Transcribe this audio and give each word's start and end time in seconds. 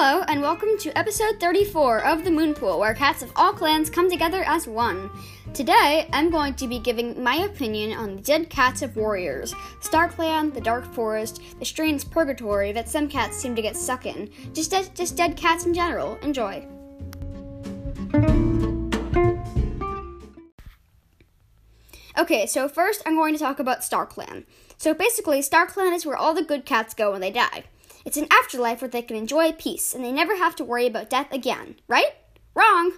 Hello, 0.00 0.22
and 0.28 0.40
welcome 0.40 0.78
to 0.78 0.96
episode 0.96 1.40
34 1.40 2.04
of 2.04 2.22
the 2.22 2.30
Moonpool, 2.30 2.78
where 2.78 2.94
cats 2.94 3.20
of 3.20 3.32
all 3.34 3.52
clans 3.52 3.90
come 3.90 4.08
together 4.08 4.44
as 4.44 4.68
one. 4.68 5.10
Today, 5.52 6.08
I'm 6.12 6.30
going 6.30 6.54
to 6.54 6.68
be 6.68 6.78
giving 6.78 7.20
my 7.20 7.34
opinion 7.38 7.98
on 7.98 8.14
the 8.14 8.22
dead 8.22 8.48
cats 8.48 8.82
of 8.82 8.94
warriors, 8.94 9.52
StarClan, 9.80 10.54
the 10.54 10.60
Dark 10.60 10.84
Forest, 10.94 11.42
the 11.58 11.64
strange 11.64 12.08
purgatory 12.12 12.70
that 12.70 12.88
some 12.88 13.08
cats 13.08 13.36
seem 13.36 13.56
to 13.56 13.60
get 13.60 13.76
stuck 13.76 14.06
in, 14.06 14.30
just, 14.52 14.70
de- 14.70 14.88
just 14.94 15.16
dead 15.16 15.36
cats 15.36 15.66
in 15.66 15.74
general. 15.74 16.16
Enjoy. 16.22 16.64
Okay, 22.16 22.46
so 22.46 22.68
first 22.68 23.02
I'm 23.04 23.16
going 23.16 23.34
to 23.34 23.40
talk 23.40 23.58
about 23.58 23.80
StarClan. 23.80 24.44
So 24.76 24.94
basically, 24.94 25.40
StarClan 25.40 25.92
is 25.92 26.06
where 26.06 26.16
all 26.16 26.34
the 26.34 26.44
good 26.44 26.64
cats 26.64 26.94
go 26.94 27.10
when 27.10 27.20
they 27.20 27.32
die. 27.32 27.64
It's 28.08 28.16
an 28.16 28.26
afterlife 28.30 28.80
where 28.80 28.88
they 28.88 29.02
can 29.02 29.18
enjoy 29.18 29.52
peace 29.52 29.94
and 29.94 30.02
they 30.02 30.12
never 30.12 30.34
have 30.38 30.56
to 30.56 30.64
worry 30.64 30.86
about 30.86 31.10
death 31.10 31.30
again, 31.30 31.76
right? 31.88 32.14
Wrong! 32.54 32.92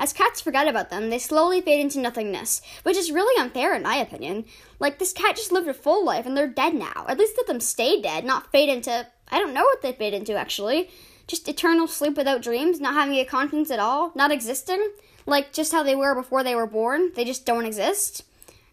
As 0.00 0.14
cats 0.14 0.40
forget 0.40 0.66
about 0.66 0.88
them, 0.88 1.10
they 1.10 1.18
slowly 1.18 1.60
fade 1.60 1.80
into 1.80 2.00
nothingness, 2.00 2.62
which 2.82 2.96
is 2.96 3.12
really 3.12 3.38
unfair 3.38 3.74
in 3.74 3.82
my 3.82 3.96
opinion. 3.96 4.46
Like, 4.78 4.98
this 4.98 5.12
cat 5.12 5.36
just 5.36 5.52
lived 5.52 5.68
a 5.68 5.74
full 5.74 6.02
life 6.02 6.24
and 6.24 6.34
they're 6.34 6.48
dead 6.48 6.72
now. 6.72 7.04
At 7.06 7.18
least 7.18 7.34
let 7.36 7.46
them 7.46 7.60
stay 7.60 8.00
dead, 8.00 8.24
not 8.24 8.52
fade 8.52 8.70
into. 8.70 9.06
I 9.28 9.38
don't 9.38 9.52
know 9.52 9.64
what 9.64 9.82
they 9.82 9.92
fade 9.92 10.14
into 10.14 10.34
actually. 10.34 10.88
Just 11.26 11.46
eternal 11.46 11.86
sleep 11.86 12.16
without 12.16 12.40
dreams, 12.40 12.80
not 12.80 12.94
having 12.94 13.16
a 13.16 13.26
conscience 13.26 13.70
at 13.70 13.80
all, 13.80 14.12
not 14.14 14.32
existing. 14.32 14.92
Like, 15.26 15.52
just 15.52 15.72
how 15.72 15.82
they 15.82 15.94
were 15.94 16.14
before 16.14 16.42
they 16.42 16.54
were 16.54 16.66
born, 16.66 17.12
they 17.14 17.26
just 17.26 17.44
don't 17.44 17.66
exist. 17.66 18.24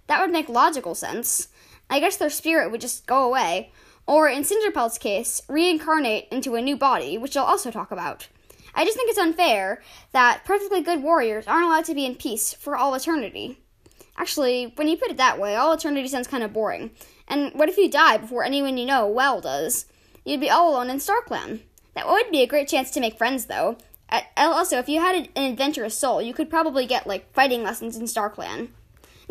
That 0.07 0.21
would 0.21 0.31
make 0.31 0.47
logical 0.47 0.95
sense. 0.95 1.49
I 1.89 1.99
guess 1.99 2.15
their 2.15 2.29
spirit 2.29 2.71
would 2.71 2.79
just 2.79 3.05
go 3.05 3.25
away. 3.25 3.73
Or, 4.07 4.27
in 4.27 4.43
Cinderpelt's 4.43 4.97
case, 4.97 5.41
reincarnate 5.47 6.27
into 6.31 6.55
a 6.55 6.61
new 6.61 6.75
body, 6.75 7.17
which 7.17 7.37
I'll 7.37 7.45
also 7.45 7.71
talk 7.71 7.91
about. 7.91 8.27
I 8.73 8.85
just 8.85 8.97
think 8.97 9.09
it's 9.09 9.19
unfair 9.19 9.81
that 10.11 10.43
perfectly 10.45 10.81
good 10.81 11.03
warriors 11.03 11.47
aren't 11.47 11.65
allowed 11.65 11.85
to 11.85 11.95
be 11.95 12.05
in 12.05 12.15
peace 12.15 12.53
for 12.53 12.75
all 12.75 12.95
eternity. 12.95 13.59
Actually, 14.17 14.73
when 14.75 14.87
you 14.87 14.97
put 14.97 15.11
it 15.11 15.17
that 15.17 15.39
way, 15.39 15.55
all 15.55 15.73
eternity 15.73 16.07
sounds 16.07 16.27
kind 16.27 16.43
of 16.43 16.53
boring. 16.53 16.91
And 17.27 17.53
what 17.53 17.69
if 17.69 17.77
you 17.77 17.89
die 17.89 18.17
before 18.17 18.43
anyone 18.43 18.77
you 18.77 18.85
know 18.85 19.07
well 19.07 19.39
does? 19.41 19.85
You'd 20.25 20.41
be 20.41 20.49
all 20.49 20.71
alone 20.71 20.89
in 20.89 20.97
StarClan. 20.97 21.61
That 21.95 22.07
would 22.07 22.31
be 22.31 22.41
a 22.41 22.47
great 22.47 22.67
chance 22.67 22.91
to 22.91 22.99
make 22.99 23.17
friends, 23.17 23.45
though. 23.45 23.77
Also, 24.37 24.77
if 24.77 24.89
you 24.89 24.99
had 24.99 25.29
an 25.35 25.51
adventurous 25.51 25.97
soul, 25.97 26.21
you 26.21 26.33
could 26.33 26.49
probably 26.49 26.85
get, 26.85 27.07
like, 27.07 27.33
fighting 27.33 27.63
lessons 27.63 27.95
in 27.95 28.03
StarClan. 28.03 28.69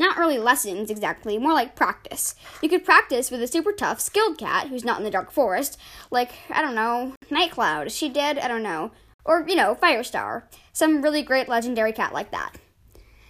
Not 0.01 0.17
really 0.17 0.39
lessons 0.39 0.91
exactly, 0.91 1.37
more 1.37 1.53
like 1.53 1.77
practice. 1.77 2.35
You 2.63 2.71
could 2.71 2.87
practice 2.87 3.31
with 3.31 3.43
a 3.43 3.47
super 3.47 3.71
tough, 3.71 4.01
skilled 4.01 4.39
cat 4.39 4.69
who's 4.69 4.83
not 4.83 4.97
in 4.97 5.05
the 5.05 5.11
Dark 5.11 5.31
Forest, 5.31 5.79
like, 6.11 6.33
I 6.49 6.63
don't 6.63 6.75
know, 6.75 7.13
Nightcloud. 7.29 7.93
She 7.93 8.09
dead? 8.09 8.39
I 8.39 8.49
don't 8.49 8.63
know. 8.63 8.93
Or, 9.27 9.45
you 9.47 9.55
know, 9.55 9.75
Firestar. 9.75 10.45
Some 10.73 11.03
really 11.03 11.21
great 11.21 11.51
legendary 11.51 11.93
cat 11.93 12.15
like 12.15 12.31
that. 12.31 12.55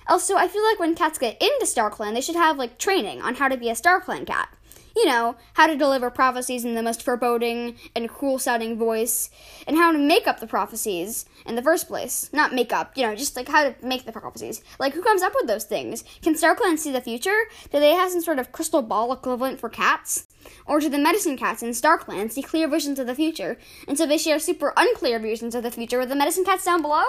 Also, 0.07 0.37
I 0.37 0.47
feel 0.47 0.65
like 0.65 0.79
when 0.79 0.95
cats 0.95 1.19
get 1.19 1.43
into 1.43 1.67
StarClan, 1.67 2.15
they 2.15 2.21
should 2.21 2.37
have, 2.37 2.57
like, 2.57 2.79
training 2.79 3.21
on 3.21 3.35
how 3.35 3.49
to 3.49 3.57
be 3.57 3.69
a 3.69 3.75
StarClan 3.75 4.25
cat 4.25 4.49
you 4.95 5.07
know, 5.07 5.37
how 5.55 5.67
to 5.67 5.77
deliver 5.77 6.11
prophecies 6.11 6.65
in 6.65 6.75
the 6.75 6.83
most 6.83 7.03
foreboding 7.03 7.77
and 7.95 8.09
cruel 8.09 8.39
sounding 8.39 8.79
voice, 8.79 9.31
and 9.67 9.77
how 9.77 9.93
to 9.93 9.99
make 9.99 10.27
up 10.27 10.41
the 10.41 10.47
prophecies 10.47 11.25
in 11.47 11.55
the 11.55 11.63
first 11.63 11.89
place. 11.89 12.31
Not 12.33 12.55
make 12.55 12.73
up, 12.73 12.97
you 12.97 13.05
know, 13.05 13.15
just 13.15 13.37
like 13.37 13.49
how 13.49 13.65
to 13.65 13.75
make 13.83 14.05
the 14.05 14.13
prophecies. 14.13 14.63
Like, 14.79 14.95
who 14.95 15.03
comes 15.03 15.23
up 15.23 15.33
with 15.35 15.47
those 15.47 15.65
things? 15.65 16.05
Can 16.23 16.35
StarClan 16.35 16.79
see 16.79 16.93
the 16.93 17.01
future? 17.01 17.45
Do 17.73 17.81
they 17.81 17.95
have 17.95 18.11
some 18.11 18.23
sort 18.23 18.39
of 18.39 18.53
crystal 18.53 18.83
ball 18.83 19.13
equivalent 19.13 19.61
for 19.61 19.69
cats? 19.69 20.27
Or 20.67 20.81
do 20.81 20.89
the 20.89 20.99
medicine 20.99 21.37
cats 21.37 21.63
in 21.63 21.71
StarClan 21.71 22.33
see 22.33 22.43
clear 22.43 22.67
visions 22.67 22.99
of 22.99 23.07
the 23.07 23.15
future, 23.15 23.59
and 23.87 23.99
so 23.99 24.07
they 24.07 24.19
share 24.19 24.39
super 24.39 24.73
unclear 24.77 25.19
visions 25.19 25.55
of 25.55 25.63
the 25.63 25.71
future 25.71 25.99
with 25.99 26.09
the 26.09 26.15
medicine 26.15 26.45
cats 26.45 26.65
down 26.65 26.83
below? 26.83 27.05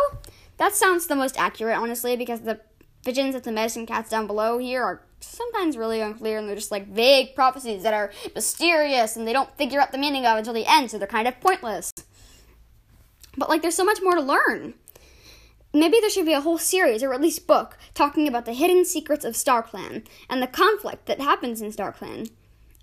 That 0.57 0.75
sounds 0.75 1.07
the 1.07 1.15
most 1.15 1.39
accurate, 1.39 1.77
honestly, 1.77 2.15
because 2.15 2.41
the 2.41 2.59
visions 3.03 3.33
of 3.33 3.43
the 3.43 3.51
medicine 3.51 3.85
cats 3.85 4.09
down 4.09 4.27
below 4.27 4.57
here 4.57 4.83
are 4.83 5.01
sometimes 5.23 5.77
really 5.77 6.01
unclear 6.01 6.37
and 6.37 6.47
they're 6.47 6.55
just 6.55 6.71
like 6.71 6.87
vague 6.87 7.35
prophecies 7.35 7.83
that 7.83 7.93
are 7.93 8.11
mysterious 8.35 9.15
and 9.15 9.27
they 9.27 9.33
don't 9.33 9.55
figure 9.57 9.79
out 9.79 9.91
the 9.91 9.97
meaning 9.97 10.25
of 10.25 10.37
until 10.37 10.53
the 10.53 10.65
end, 10.65 10.91
so 10.91 10.97
they're 10.97 11.07
kind 11.07 11.27
of 11.27 11.39
pointless. 11.39 11.91
But 13.37 13.49
like 13.49 13.61
there's 13.61 13.75
so 13.75 13.85
much 13.85 14.01
more 14.01 14.15
to 14.15 14.21
learn. 14.21 14.73
Maybe 15.73 15.99
there 16.01 16.09
should 16.09 16.25
be 16.25 16.33
a 16.33 16.41
whole 16.41 16.57
series 16.57 17.01
or 17.01 17.13
at 17.13 17.21
least 17.21 17.47
book 17.47 17.77
talking 17.93 18.27
about 18.27 18.45
the 18.45 18.53
hidden 18.53 18.83
secrets 18.83 19.23
of 19.23 19.35
StarClan 19.35 20.05
and 20.29 20.41
the 20.41 20.47
conflict 20.47 21.05
that 21.05 21.21
happens 21.21 21.61
in 21.61 21.71
StarClan. 21.71 22.29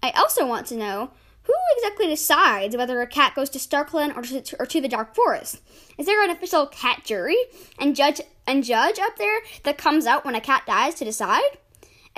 I 0.03 0.11
also 0.13 0.47
want 0.47 0.67
to 0.69 0.77
know 0.77 1.11
who 1.43 1.55
exactly 1.77 2.07
decides 2.07 2.77
whether 2.77 3.01
a 3.01 3.07
cat 3.07 3.35
goes 3.35 3.49
to 3.51 3.59
StarClan 3.59 4.15
or 4.17 4.23
to, 4.23 4.57
or 4.59 4.67
to 4.67 4.81
the 4.81 4.89
Dark 4.89 5.15
Forest? 5.15 5.61
Is 5.97 6.05
there 6.05 6.23
an 6.23 6.31
official 6.31 6.67
cat 6.67 7.03
jury 7.05 7.39
and 7.79 7.97
judge 7.97 8.21
and 8.47 8.63
judge 8.63 8.99
up 8.99 9.17
there 9.17 9.41
that 9.65 9.79
comes 9.79 10.07
out 10.07 10.27
when 10.27 10.35
a 10.35 10.43
cat 10.43 10.65
dies 10.67 10.95
to 10.97 11.07
decide? 11.07 11.59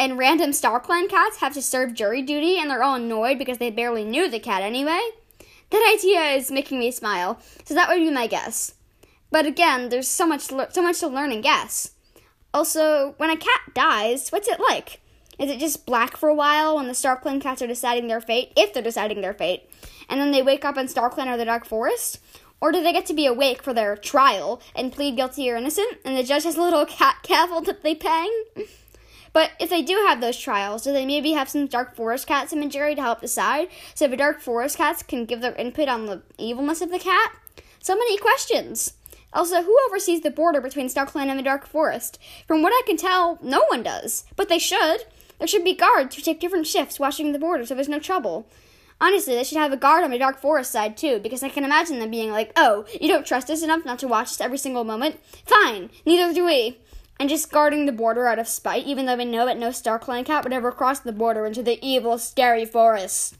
And 0.00 0.16
random 0.16 0.50
StarClan 0.50 1.11
cats 1.11 1.37
have 1.37 1.53
to 1.53 1.61
serve 1.61 1.93
jury 1.93 2.22
duty 2.22 2.56
and 2.59 2.71
they're 2.71 2.83
all 2.83 2.94
annoyed 2.94 3.37
because 3.37 3.59
they 3.59 3.71
barely 3.71 4.03
knew 4.03 4.31
the 4.31 4.41
cat 4.41 4.62
anyway? 4.62 4.99
That 5.69 5.94
idea 5.94 6.22
is 6.31 6.50
making 6.50 6.78
me 6.78 6.91
smile, 6.91 7.38
so 7.66 7.75
that 7.75 7.87
would 7.91 7.99
be 7.99 8.11
my 8.11 8.27
guess. 8.27 8.72
But 9.31 9.44
again, 9.44 9.91
there's 9.91 10.09
so 10.09 10.27
much 10.27 10.41
so 10.41 10.83
much 10.83 11.00
to 11.00 11.06
learn 11.06 11.33
and 11.33 11.43
guess. 11.43 11.93
Also, 12.55 13.15
when 13.19 13.28
a 13.28 13.37
cat 13.37 13.61
dies, 13.75 14.31
what's 14.31 14.49
it 14.49 14.59
like? 14.59 15.00
Is 15.38 15.50
it 15.50 15.61
just 15.61 15.84
black 15.84 16.17
for 16.17 16.31
a 16.31 16.34
while 16.34 16.77
when 16.77 16.87
the 16.87 16.93
StarClan 16.94 17.41
cats 17.41 17.61
are 17.61 17.67
deciding 17.67 18.09
their 18.09 18.22
fate, 18.22 18.55
if 18.56 18.72
they're 18.72 18.82
deciding 18.82 19.21
their 19.21 19.34
fate, 19.34 19.71
and 20.09 20.19
then 20.19 20.32
they 20.32 20.43
wake 20.43 20.65
up 20.65 20.78
in 20.78 20.87
StarClan 20.87 21.32
or 21.32 21.37
the 21.37 21.44
Dark 21.44 21.67
Forest? 21.67 22.21
Or 22.59 22.72
do 22.72 22.82
they 22.82 22.93
get 22.93 23.05
to 23.06 23.15
be 23.15 23.27
awake 23.27 23.62
for 23.62 23.75
their 23.75 23.97
trial 23.97 24.62
and 24.75 24.93
plead 24.93 25.17
guilty 25.17 25.50
or 25.50 25.56
innocent, 25.56 25.99
and 26.06 26.17
the 26.17 26.25
judge 26.25 26.44
has 26.44 26.56
a 26.56 26.62
little 26.62 26.87
cat 26.87 27.19
gavel 27.22 27.61
that 27.61 27.82
they 27.82 27.94
pang? 27.94 28.32
But 29.32 29.52
if 29.60 29.70
they 29.70 29.82
do 29.82 29.94
have 30.08 30.20
those 30.20 30.38
trials, 30.38 30.82
do 30.82 30.92
they 30.92 31.06
maybe 31.06 31.32
have 31.32 31.48
some 31.48 31.66
Dark 31.66 31.94
Forest 31.94 32.26
cats 32.26 32.52
imagery 32.52 32.94
to 32.94 33.02
help 33.02 33.20
decide? 33.20 33.68
So 33.94 34.06
if 34.06 34.10
the 34.10 34.16
Dark 34.16 34.41
Forest 34.41 34.76
cats 34.76 35.02
can 35.02 35.24
give 35.24 35.41
their 35.41 35.54
input 35.54 35.88
on 35.88 36.06
the 36.06 36.22
evilness 36.38 36.80
of 36.80 36.91
the 36.91 36.98
cat? 36.98 37.32
So 37.80 37.94
many 37.94 38.19
questions. 38.19 38.94
Also, 39.32 39.62
who 39.62 39.78
oversees 39.88 40.22
the 40.22 40.30
border 40.30 40.60
between 40.60 40.88
StarClan 40.88 41.28
and 41.28 41.38
the 41.38 41.44
Dark 41.44 41.66
Forest? 41.66 42.19
From 42.48 42.62
what 42.62 42.72
I 42.72 42.82
can 42.84 42.96
tell, 42.96 43.38
no 43.40 43.64
one 43.69 43.82
does. 43.82 44.24
But 44.34 44.48
they 44.48 44.58
should. 44.58 45.04
There 45.38 45.46
should 45.46 45.64
be 45.64 45.74
guards 45.74 46.16
who 46.16 46.22
take 46.22 46.40
different 46.40 46.66
shifts 46.66 46.98
watching 46.98 47.32
the 47.32 47.38
border 47.38 47.64
so 47.64 47.74
there's 47.74 47.88
no 47.88 48.00
trouble. 48.00 48.48
Honestly, 49.00 49.34
they 49.34 49.44
should 49.44 49.56
have 49.56 49.72
a 49.72 49.78
guard 49.78 50.04
on 50.04 50.10
the 50.10 50.19
Dark 50.19 50.38
Forest 50.38 50.72
side 50.72 50.96
too, 50.96 51.20
because 51.20 51.42
I 51.42 51.48
can 51.48 51.64
imagine 51.64 52.00
them 52.00 52.10
being 52.10 52.32
like, 52.32 52.52
oh, 52.56 52.84
you 53.00 53.08
don't 53.08 53.24
trust 53.24 53.48
us 53.48 53.62
enough 53.62 53.84
not 53.84 53.98
to 54.00 54.08
watch 54.08 54.26
us 54.26 54.40
every 54.40 54.58
single 54.58 54.84
moment? 54.84 55.20
Fine, 55.46 55.88
neither 56.04 56.34
do 56.34 56.44
we 56.44 56.76
and 57.20 57.28
just 57.28 57.53
guarding 57.53 57.84
the 57.84 57.92
border 57.92 58.26
out 58.26 58.38
of 58.38 58.48
spite, 58.48 58.86
even 58.86 59.04
though 59.04 59.14
we 59.14 59.26
know 59.26 59.44
that 59.44 59.58
no 59.58 59.70
Star 59.70 59.98
Clan 59.98 60.25
cat 60.25 60.42
would 60.42 60.54
ever 60.54 60.72
cross 60.72 61.00
the 61.00 61.12
border 61.12 61.44
into 61.44 61.62
the 61.62 61.78
evil, 61.86 62.16
scary 62.16 62.64
forest. 62.64 63.36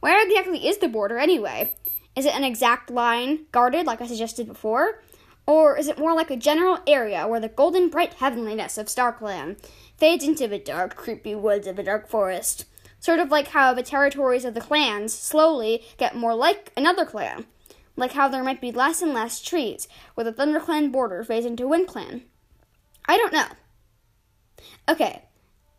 Where 0.00 0.22
exactly 0.22 0.68
is 0.68 0.76
the 0.76 0.88
border 0.88 1.18
anyway? 1.18 1.74
Is 2.14 2.26
it 2.26 2.34
an 2.34 2.44
exact 2.44 2.90
line 2.90 3.46
guarded, 3.52 3.86
like 3.86 4.02
I 4.02 4.06
suggested 4.06 4.46
before? 4.46 5.00
Or 5.46 5.78
is 5.78 5.88
it 5.88 5.98
more 5.98 6.14
like 6.14 6.30
a 6.30 6.36
general 6.36 6.80
area 6.86 7.26
where 7.26 7.40
the 7.40 7.48
golden, 7.48 7.88
bright 7.88 8.14
heavenliness 8.14 8.76
of 8.76 8.86
StarClan 8.86 9.56
fades 9.96 10.22
into 10.22 10.46
the 10.46 10.58
dark, 10.58 10.94
creepy 10.94 11.34
woods 11.34 11.66
of 11.66 11.76
the 11.76 11.82
dark 11.82 12.10
forest? 12.10 12.66
Sort 13.00 13.18
of 13.18 13.30
like 13.30 13.48
how 13.48 13.72
the 13.72 13.82
territories 13.82 14.44
of 14.44 14.52
the 14.52 14.60
clans 14.60 15.14
slowly 15.14 15.82
get 15.96 16.16
more 16.16 16.34
like 16.34 16.70
another 16.76 17.06
clan. 17.06 17.46
Like 17.96 18.12
how 18.12 18.28
there 18.28 18.44
might 18.44 18.60
be 18.60 18.72
less 18.72 19.00
and 19.00 19.14
less 19.14 19.40
trees, 19.40 19.88
where 20.14 20.24
the 20.24 20.34
ThunderClan 20.34 20.92
border 20.92 21.24
fades 21.24 21.46
into 21.46 21.64
WindClan. 21.64 22.24
I 23.08 23.16
don't 23.16 23.32
know. 23.32 23.46
Okay, 24.88 25.22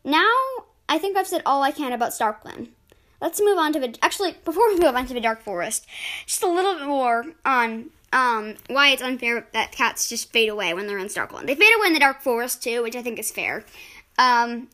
now 0.03 0.31
I 0.89 0.97
think 0.97 1.17
I've 1.17 1.27
said 1.27 1.41
all 1.45 1.63
I 1.63 1.71
can 1.71 1.91
about 1.91 2.11
StarClan. 2.11 2.69
Let's 3.21 3.41
move 3.41 3.57
on 3.57 3.73
to 3.73 3.79
the. 3.79 3.97
Actually, 4.01 4.35
before 4.45 4.67
we 4.73 4.79
move 4.79 4.95
on 4.95 5.05
to 5.07 5.13
the 5.13 5.21
Dark 5.21 5.41
Forest, 5.41 5.85
just 6.25 6.43
a 6.43 6.47
little 6.47 6.75
bit 6.75 6.87
more 6.87 7.25
on 7.45 7.89
um, 8.13 8.55
why 8.67 8.89
it's 8.89 9.01
unfair 9.01 9.47
that 9.53 9.71
cats 9.71 10.09
just 10.09 10.31
fade 10.31 10.49
away 10.49 10.73
when 10.73 10.87
they're 10.87 10.97
in 10.97 11.07
StarClan. 11.07 11.45
They 11.45 11.55
fade 11.55 11.73
away 11.77 11.87
in 11.87 11.93
the 11.93 11.99
Dark 11.99 12.21
Forest 12.21 12.63
too, 12.63 12.83
which 12.83 12.95
I 12.95 13.01
think 13.01 13.19
is 13.19 13.31
fair. 13.31 13.65
Um, 14.17 14.69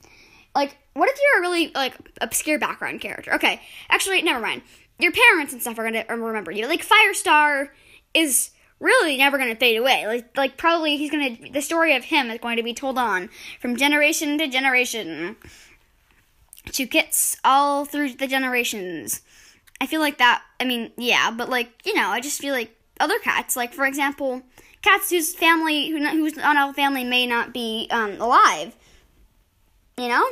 like, 0.55 0.77
what 0.93 1.09
if 1.09 1.17
you're 1.19 1.39
a 1.39 1.41
really 1.41 1.71
like 1.73 1.95
obscure 2.21 2.59
background 2.59 3.01
character? 3.01 3.33
Okay, 3.33 3.61
actually, 3.89 4.21
never 4.21 4.39
mind. 4.39 4.61
Your 4.99 5.11
parents 5.11 5.53
and 5.53 5.61
stuff 5.61 5.77
are 5.79 5.83
gonna 5.83 6.05
remember 6.07 6.51
you. 6.51 6.67
Like 6.67 6.85
Firestar 6.85 7.69
is 8.13 8.51
really 8.83 9.17
never 9.17 9.37
going 9.37 9.49
to 9.49 9.55
fade 9.55 9.77
away. 9.77 10.05
Like, 10.05 10.37
like 10.37 10.57
probably 10.57 10.97
he's 10.97 11.09
going 11.09 11.37
to, 11.37 11.49
the 11.51 11.61
story 11.61 11.95
of 11.95 12.03
him 12.03 12.29
is 12.29 12.39
going 12.39 12.57
to 12.57 12.63
be 12.63 12.73
told 12.73 12.97
on 12.97 13.29
from 13.59 13.77
generation 13.77 14.37
to 14.37 14.47
generation 14.47 15.37
to 16.71 16.85
kids 16.85 17.37
all 17.43 17.85
through 17.85 18.13
the 18.13 18.27
generations. 18.27 19.21
I 19.79 19.87
feel 19.87 20.01
like 20.01 20.17
that, 20.17 20.43
I 20.59 20.65
mean, 20.65 20.91
yeah, 20.97 21.31
but 21.31 21.49
like, 21.49 21.69
you 21.85 21.93
know, 21.93 22.09
I 22.09 22.19
just 22.19 22.39
feel 22.39 22.53
like 22.53 22.75
other 22.99 23.19
cats, 23.19 23.55
like 23.55 23.73
for 23.73 23.85
example, 23.85 24.41
cats 24.81 25.09
whose 25.09 25.33
family, 25.33 25.89
who, 25.89 26.05
whose 26.09 26.35
not 26.35 26.57
all 26.57 26.73
family 26.73 27.03
may 27.03 27.25
not 27.25 27.53
be 27.53 27.87
um, 27.89 28.19
alive, 28.19 28.75
you 29.97 30.09
know? 30.09 30.25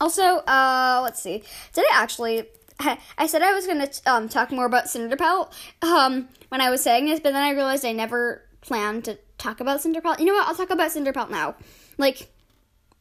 Also, 0.00 0.22
uh, 0.22 1.00
let's 1.02 1.20
see. 1.20 1.42
Today 1.74 1.86
actually, 1.92 2.44
I 3.18 3.26
said 3.26 3.42
I 3.42 3.52
was 3.52 3.66
gonna 3.66 3.88
um, 4.06 4.28
talk 4.28 4.50
more 4.50 4.66
about 4.66 4.84
Cinderpelt 4.84 5.52
um, 5.82 6.28
when 6.48 6.60
I 6.60 6.70
was 6.70 6.82
saying 6.82 7.06
this, 7.06 7.20
but 7.20 7.32
then 7.32 7.42
I 7.42 7.50
realized 7.50 7.84
I 7.84 7.92
never 7.92 8.42
planned 8.60 9.04
to 9.04 9.18
talk 9.38 9.60
about 9.60 9.80
Cinderpelt. 9.80 10.18
You 10.18 10.26
know 10.26 10.34
what? 10.34 10.48
I'll 10.48 10.54
talk 10.54 10.70
about 10.70 10.90
Cinderpelt 10.90 11.30
now. 11.30 11.56
Like, 11.98 12.30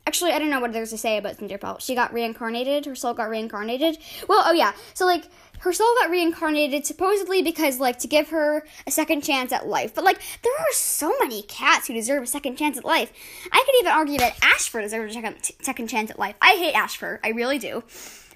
actually, 0.06 0.32
I 0.32 0.40
don't 0.40 0.50
know 0.50 0.60
what 0.60 0.74
there's 0.74 0.90
to 0.90 0.98
say 0.98 1.18
about 1.18 1.38
Cinderpelt. 1.38 1.82
She 1.82 1.96
got 1.96 2.14
reincarnated. 2.14 2.86
Her 2.86 2.96
soul 2.96 3.14
got 3.14 3.30
reincarnated. 3.30 3.98
Well, 4.28 4.44
oh 4.46 4.52
yeah. 4.52 4.74
So 4.94 5.06
like, 5.06 5.26
her 5.60 5.72
soul 5.72 5.94
got 6.02 6.10
reincarnated 6.10 6.86
supposedly 6.86 7.42
because 7.42 7.80
like 7.80 8.00
to 8.00 8.08
give 8.08 8.30
her 8.30 8.66
a 8.86 8.92
second 8.92 9.22
chance 9.22 9.54
at 9.54 9.68
life. 9.68 9.96
But 9.96 10.04
like, 10.04 10.20
there 10.42 10.54
are 10.60 10.74
so 10.74 11.14
many 11.20 11.44
cats 11.44 11.88
who 11.88 11.94
deserve 11.94 12.24
a 12.24 12.28
second 12.28 12.58
chance 12.58 12.78
at 12.78 12.86
life. 12.86 13.14
I 13.52 13.64
could 13.66 13.76
even 13.80 13.92
argue 13.94 14.18
that 14.20 14.38
Ashfur 14.44 14.82
deserves 14.82 15.16
a 15.16 15.22
second, 15.22 15.52
second 15.62 15.88
chance 15.88 16.12
at 16.12 16.20
life. 16.20 16.36
I 16.42 16.56
hate 16.56 16.74
Ashfur. 16.74 17.22
I 17.24 17.30
really 17.30 17.60
do. 17.60 17.84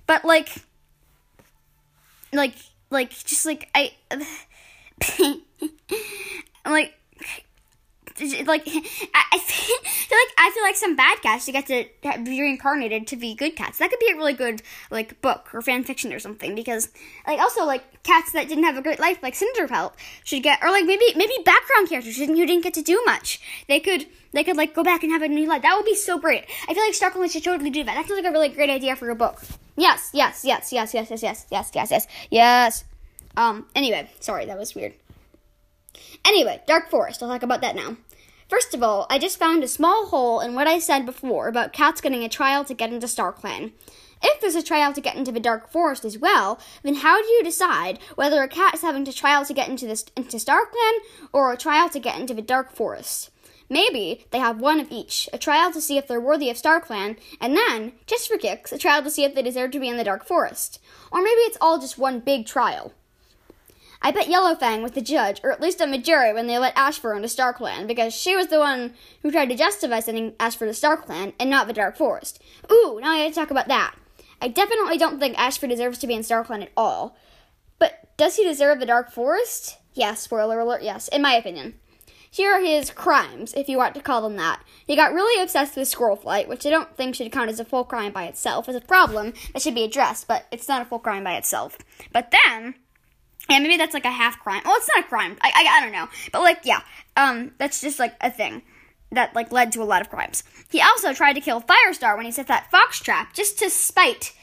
But 0.05 0.25
like 0.25 0.49
like 2.33 2.55
like 2.89 3.09
just 3.11 3.45
like 3.45 3.69
I 3.75 3.91
like 6.65 6.93
like 8.45 8.63
I, 8.67 9.23
I 9.31 9.37
feel 9.39 10.17
like 10.17 10.33
I 10.37 10.51
feel 10.53 10.63
like 10.63 10.75
some 10.75 10.95
bad 10.95 11.21
cats 11.21 11.45
should 11.45 11.53
get 11.53 11.67
to 11.67 11.85
be 12.23 12.41
reincarnated 12.41 13.07
to 13.07 13.15
be 13.15 13.33
good 13.33 13.55
cats. 13.55 13.79
That 13.79 13.89
could 13.89 13.99
be 13.99 14.11
a 14.11 14.15
really 14.15 14.33
good 14.33 14.61
like 14.91 15.19
book 15.21 15.49
or 15.53 15.61
fan 15.61 15.83
fiction 15.83 16.13
or 16.13 16.19
something 16.19 16.53
because 16.55 16.89
like 17.25 17.39
also 17.39 17.65
like 17.65 18.03
cats 18.03 18.31
that 18.33 18.47
didn't 18.47 18.65
have 18.65 18.77
a 18.77 18.81
great 18.81 18.99
life 18.99 19.19
like 19.23 19.33
Cinderpelt 19.33 19.93
should 20.23 20.43
get 20.43 20.59
or 20.61 20.69
like 20.69 20.85
maybe 20.85 21.05
maybe 21.15 21.33
background 21.43 21.89
characters 21.89 22.17
who 22.17 22.27
didn't, 22.27 22.61
get 22.61 22.73
to 22.75 22.81
do 22.81 23.01
much. 23.05 23.41
They 23.67 23.79
could 23.79 24.05
they 24.31 24.43
could 24.43 24.57
like 24.57 24.75
go 24.75 24.83
back 24.83 25.03
and 25.03 25.11
have 25.11 25.21
a 25.21 25.27
new 25.27 25.47
life. 25.47 25.63
That 25.63 25.75
would 25.75 25.85
be 25.85 25.95
so 25.95 26.19
great. 26.19 26.45
I 26.67 26.73
feel 26.73 26.83
like 26.83 26.93
StarClan 26.93 27.31
should 27.31 27.43
totally 27.43 27.71
do 27.71 27.83
that. 27.83 27.95
That 27.95 28.07
sounds 28.07 28.23
like 28.23 28.29
a 28.29 28.31
really 28.31 28.49
great 28.49 28.69
idea 28.69 28.95
for 28.95 29.09
a 29.09 29.15
book. 29.15 29.41
Yes, 29.75 30.11
yes, 30.13 30.43
yes, 30.45 30.71
yes, 30.71 30.93
yes, 30.93 31.09
yes, 31.09 31.23
yes, 31.23 31.47
yes, 31.51 31.71
yes, 31.73 31.91
yes, 31.91 32.07
yes. 32.29 32.83
Um. 33.35 33.65
Anyway, 33.75 34.09
sorry, 34.19 34.45
that 34.45 34.57
was 34.57 34.75
weird. 34.75 34.93
Anyway, 36.25 36.61
Dark 36.67 36.89
Forest. 36.89 37.21
I'll 37.21 37.29
talk 37.29 37.43
about 37.43 37.61
that 37.61 37.75
now. 37.75 37.97
First 38.49 38.73
of 38.75 38.83
all, 38.83 39.07
I 39.09 39.17
just 39.17 39.39
found 39.39 39.63
a 39.63 39.67
small 39.67 40.07
hole 40.07 40.39
in 40.39 40.53
what 40.53 40.67
I 40.67 40.77
said 40.77 41.05
before 41.05 41.47
about 41.47 41.73
cats 41.73 42.01
getting 42.01 42.23
a 42.23 42.29
trial 42.29 42.63
to 42.65 42.73
get 42.73 42.93
into 42.93 43.07
StarClan. 43.07 43.71
If 44.21 44.39
there's 44.39 44.55
a 44.55 44.63
trial 44.63 44.93
to 44.93 45.01
get 45.01 45.15
into 45.15 45.31
the 45.31 45.39
Dark 45.39 45.71
Forest 45.71 46.05
as 46.05 46.17
well, 46.17 46.59
then 46.83 46.95
how 46.95 47.21
do 47.21 47.27
you 47.27 47.43
decide 47.43 47.99
whether 48.15 48.41
a 48.41 48.47
cat 48.47 48.75
is 48.75 48.81
having 48.81 49.05
to 49.05 49.13
trial 49.13 49.43
to 49.43 49.53
get 49.53 49.67
into 49.67 49.85
this 49.85 50.05
into 50.15 50.37
StarClan 50.37 50.99
or 51.33 51.51
a 51.51 51.57
trial 51.57 51.89
to 51.89 51.99
get 51.99 52.19
into 52.19 52.33
the 52.33 52.41
Dark 52.41 52.71
Forest? 52.73 53.31
Maybe 53.73 54.27
they 54.29 54.37
have 54.37 54.59
one 54.59 54.79
of 54.79 54.91
each 54.91 55.27
a 55.33 55.39
trial 55.39 55.73
to 55.73 55.81
see 55.81 55.97
if 55.97 56.07
they're 56.07 56.21
worthy 56.21 56.51
of 56.51 56.57
Star 56.57 56.79
Clan, 56.79 57.17
and 57.41 57.57
then, 57.57 57.93
just 58.05 58.27
for 58.27 58.37
kicks, 58.37 58.71
a 58.71 58.77
trial 58.77 59.01
to 59.01 59.09
see 59.09 59.23
if 59.23 59.33
they 59.33 59.41
deserve 59.41 59.71
to 59.71 59.79
be 59.79 59.89
in 59.89 59.97
the 59.97 60.03
Dark 60.03 60.27
Forest. 60.27 60.79
Or 61.11 61.23
maybe 61.23 61.41
it's 61.41 61.57
all 61.59 61.79
just 61.79 61.97
one 61.97 62.19
big 62.19 62.45
trial. 62.45 62.93
I 63.99 64.11
bet 64.11 64.27
Yellowfang 64.27 64.83
was 64.83 64.91
the 64.91 65.01
judge, 65.01 65.41
or 65.43 65.51
at 65.51 65.59
least 65.59 65.81
on 65.81 65.89
the 65.89 65.97
jury, 65.97 66.31
when 66.33 66.45
they 66.45 66.59
let 66.59 66.77
Ashfur 66.77 67.15
into 67.15 67.27
StarClan, 67.27 67.87
because 67.87 68.13
she 68.13 68.35
was 68.35 68.45
the 68.45 68.59
one 68.59 68.93
who 69.23 69.31
tried 69.31 69.49
to 69.49 69.55
justify 69.55 70.01
sending 70.01 70.35
Ashfur 70.39 70.67
to 70.67 70.71
StarClan, 70.71 71.33
and 71.39 71.49
not 71.49 71.65
the 71.65 71.73
Dark 71.73 71.97
Forest. 71.97 72.39
Ooh, 72.71 72.99
now 73.01 73.09
I 73.09 73.23
gotta 73.23 73.33
talk 73.33 73.49
about 73.49 73.69
that. 73.69 73.95
I 74.39 74.49
definitely 74.49 74.99
don't 74.99 75.19
think 75.19 75.39
Ashfur 75.39 75.65
deserves 75.65 75.97
to 75.97 76.05
be 76.05 76.13
in 76.13 76.21
StarClan 76.21 76.61
at 76.61 76.71
all. 76.77 77.17
But 77.79 78.15
does 78.17 78.35
he 78.35 78.43
deserve 78.43 78.79
the 78.79 78.85
Dark 78.85 79.11
Forest? 79.11 79.79
Yes, 79.95 80.21
spoiler 80.21 80.59
alert, 80.59 80.83
yes, 80.83 81.07
in 81.07 81.23
my 81.23 81.33
opinion. 81.33 81.79
Here 82.33 82.51
are 82.51 82.59
his 82.59 82.89
crimes, 82.89 83.53
if 83.53 83.69
you 83.69 83.77
want 83.77 83.93
to 83.93 84.01
call 84.01 84.23
them 84.23 84.37
that. 84.37 84.63
He 84.87 84.95
got 84.95 85.13
really 85.13 85.39
obsessed 85.39 85.75
with 85.75 85.87
squirrel 85.87 86.15
flight, 86.15 86.49
which 86.49 86.65
I 86.65 86.71
don't 86.71 86.97
think 86.97 87.13
should 87.13 87.31
count 87.31 87.51
as 87.51 87.59
a 87.59 87.65
full 87.65 87.83
crime 87.83 88.11
by 88.11 88.23
itself. 88.23 88.67
It's 88.67 88.75
a 88.75 88.81
problem 88.81 89.33
that 89.53 89.61
should 89.61 89.75
be 89.75 89.83
addressed, 89.83 90.27
but 90.27 90.47
it's 90.51 90.67
not 90.67 90.81
a 90.81 90.85
full 90.85 90.97
crime 90.97 91.23
by 91.23 91.35
itself. 91.35 91.77
But 92.11 92.31
then, 92.31 92.73
yeah, 93.47 93.59
maybe 93.59 93.77
that's 93.77 93.93
like 93.93 94.05
a 94.05 94.09
half 94.09 94.39
crime. 94.39 94.63
Well, 94.65 94.75
it's 94.77 94.89
not 94.95 95.05
a 95.05 95.07
crime. 95.07 95.37
I, 95.41 95.51
I, 95.53 95.77
I 95.77 95.81
don't 95.81 95.91
know. 95.91 96.07
But 96.31 96.41
like, 96.41 96.61
yeah, 96.63 96.81
um, 97.15 97.51
that's 97.59 97.81
just 97.81 97.99
like 97.99 98.15
a 98.19 98.31
thing 98.31 98.63
that 99.11 99.35
like 99.35 99.51
led 99.51 99.71
to 99.73 99.83
a 99.83 99.85
lot 99.85 100.01
of 100.01 100.09
crimes. 100.09 100.43
He 100.71 100.81
also 100.81 101.13
tried 101.13 101.33
to 101.33 101.39
kill 101.39 101.61
Firestar 101.61 102.17
when 102.17 102.25
he 102.25 102.31
set 102.31 102.47
that 102.47 102.71
fox 102.71 102.99
trap 102.99 103.33
just 103.33 103.59
to 103.59 103.69
spite 103.69 104.33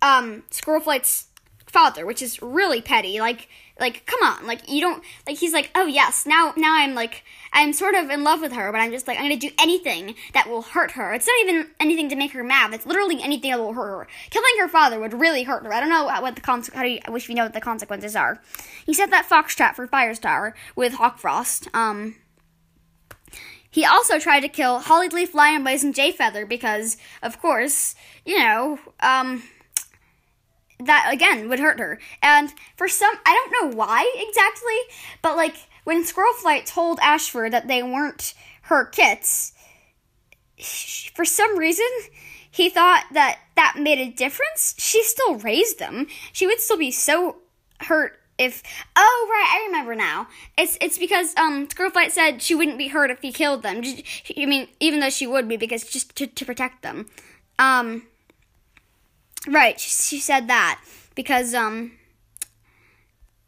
um 0.00 0.44
Squirrelflight's 0.52 1.26
father, 1.66 2.06
which 2.06 2.22
is 2.22 2.40
really 2.40 2.80
petty. 2.80 3.18
Like, 3.18 3.48
like 3.82 4.06
come 4.06 4.22
on, 4.22 4.46
like 4.46 4.70
you 4.70 4.80
don't 4.80 5.02
like. 5.26 5.36
He's 5.36 5.52
like, 5.52 5.70
oh 5.74 5.86
yes, 5.86 6.24
now 6.24 6.54
now 6.56 6.74
I'm 6.74 6.94
like 6.94 7.24
I'm 7.52 7.72
sort 7.72 7.94
of 7.94 8.08
in 8.08 8.22
love 8.24 8.40
with 8.40 8.52
her, 8.52 8.70
but 8.72 8.78
I'm 8.78 8.92
just 8.92 9.06
like 9.06 9.18
I'm 9.18 9.24
gonna 9.24 9.36
do 9.36 9.50
anything 9.60 10.14
that 10.32 10.48
will 10.48 10.62
hurt 10.62 10.92
her. 10.92 11.12
It's 11.12 11.26
not 11.26 11.36
even 11.42 11.66
anything 11.80 12.08
to 12.08 12.16
make 12.16 12.30
her 12.32 12.44
mad. 12.44 12.72
It's 12.72 12.86
literally 12.86 13.20
anything 13.22 13.50
that 13.50 13.58
will 13.58 13.74
hurt 13.74 13.98
her. 13.98 14.08
Killing 14.30 14.52
her 14.60 14.68
father 14.68 14.98
would 15.00 15.12
really 15.12 15.42
hurt 15.42 15.64
her. 15.64 15.74
I 15.74 15.80
don't 15.80 15.90
know 15.90 16.04
what 16.04 16.36
the 16.36 16.40
consequences. 16.40 16.76
How 16.76 16.82
do 16.84 16.88
you, 16.90 17.00
I 17.04 17.10
wish 17.10 17.28
we 17.28 17.34
know 17.34 17.42
what 17.42 17.54
the 17.54 17.60
consequences 17.60 18.16
are. 18.16 18.40
He 18.86 18.94
set 18.94 19.10
that 19.10 19.26
fox 19.26 19.54
trap 19.54 19.76
for 19.76 19.86
Firestar 19.86 20.52
with 20.76 20.94
Hawkfrost. 20.94 21.74
Um. 21.74 22.14
He 23.68 23.86
also 23.86 24.18
tried 24.18 24.40
to 24.40 24.48
kill 24.48 24.80
Hollyleaf, 24.80 25.30
Lionblaze, 25.30 25.82
and 25.82 25.94
Jayfeather 25.94 26.46
because, 26.46 26.98
of 27.22 27.40
course, 27.40 27.94
you 28.26 28.38
know, 28.38 28.78
um, 29.00 29.44
that 30.84 31.10
again 31.12 31.48
would 31.48 31.60
hurt 31.60 31.78
her. 31.78 31.98
And 32.22 32.52
for 32.76 32.88
some, 32.88 33.14
I 33.26 33.34
don't 33.34 33.70
know 33.70 33.76
why 33.76 34.10
exactly, 34.16 34.96
but 35.22 35.36
like 35.36 35.56
when 35.84 36.04
Squirrelflight 36.04 36.66
told 36.66 36.98
Ashfur 37.00 37.50
that 37.50 37.68
they 37.68 37.82
weren't 37.82 38.34
her 38.62 38.84
kits, 38.84 39.52
for 41.14 41.24
some 41.24 41.58
reason 41.58 41.86
he 42.50 42.68
thought 42.68 43.06
that 43.12 43.40
that 43.56 43.76
made 43.78 43.98
a 43.98 44.10
difference. 44.10 44.74
She 44.78 45.02
still 45.02 45.36
raised 45.36 45.78
them. 45.78 46.06
She 46.32 46.46
would 46.46 46.60
still 46.60 46.78
be 46.78 46.90
so 46.90 47.38
hurt 47.80 48.18
if 48.38 48.62
oh 48.96 49.28
right 49.30 49.60
i 49.60 49.66
remember 49.66 49.94
now 49.94 50.26
it's 50.56 50.78
it's 50.80 50.98
because 50.98 51.34
um 51.36 51.66
squirrelflight 51.68 52.10
said 52.10 52.40
she 52.40 52.54
wouldn't 52.54 52.78
be 52.78 52.88
hurt 52.88 53.10
if 53.10 53.20
he 53.20 53.30
killed 53.30 53.62
them 53.62 53.82
i 54.36 54.46
mean 54.46 54.66
even 54.80 55.00
though 55.00 55.10
she 55.10 55.26
would 55.26 55.46
be 55.46 55.56
because 55.56 55.84
just 55.84 56.16
to, 56.16 56.26
to 56.26 56.44
protect 56.44 56.82
them 56.82 57.06
um 57.58 58.02
Right, 59.48 59.78
she, 59.78 59.90
she 59.90 60.20
said 60.20 60.48
that 60.48 60.80
because 61.14 61.54
um 61.54 61.92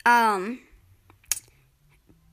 um 0.05 0.61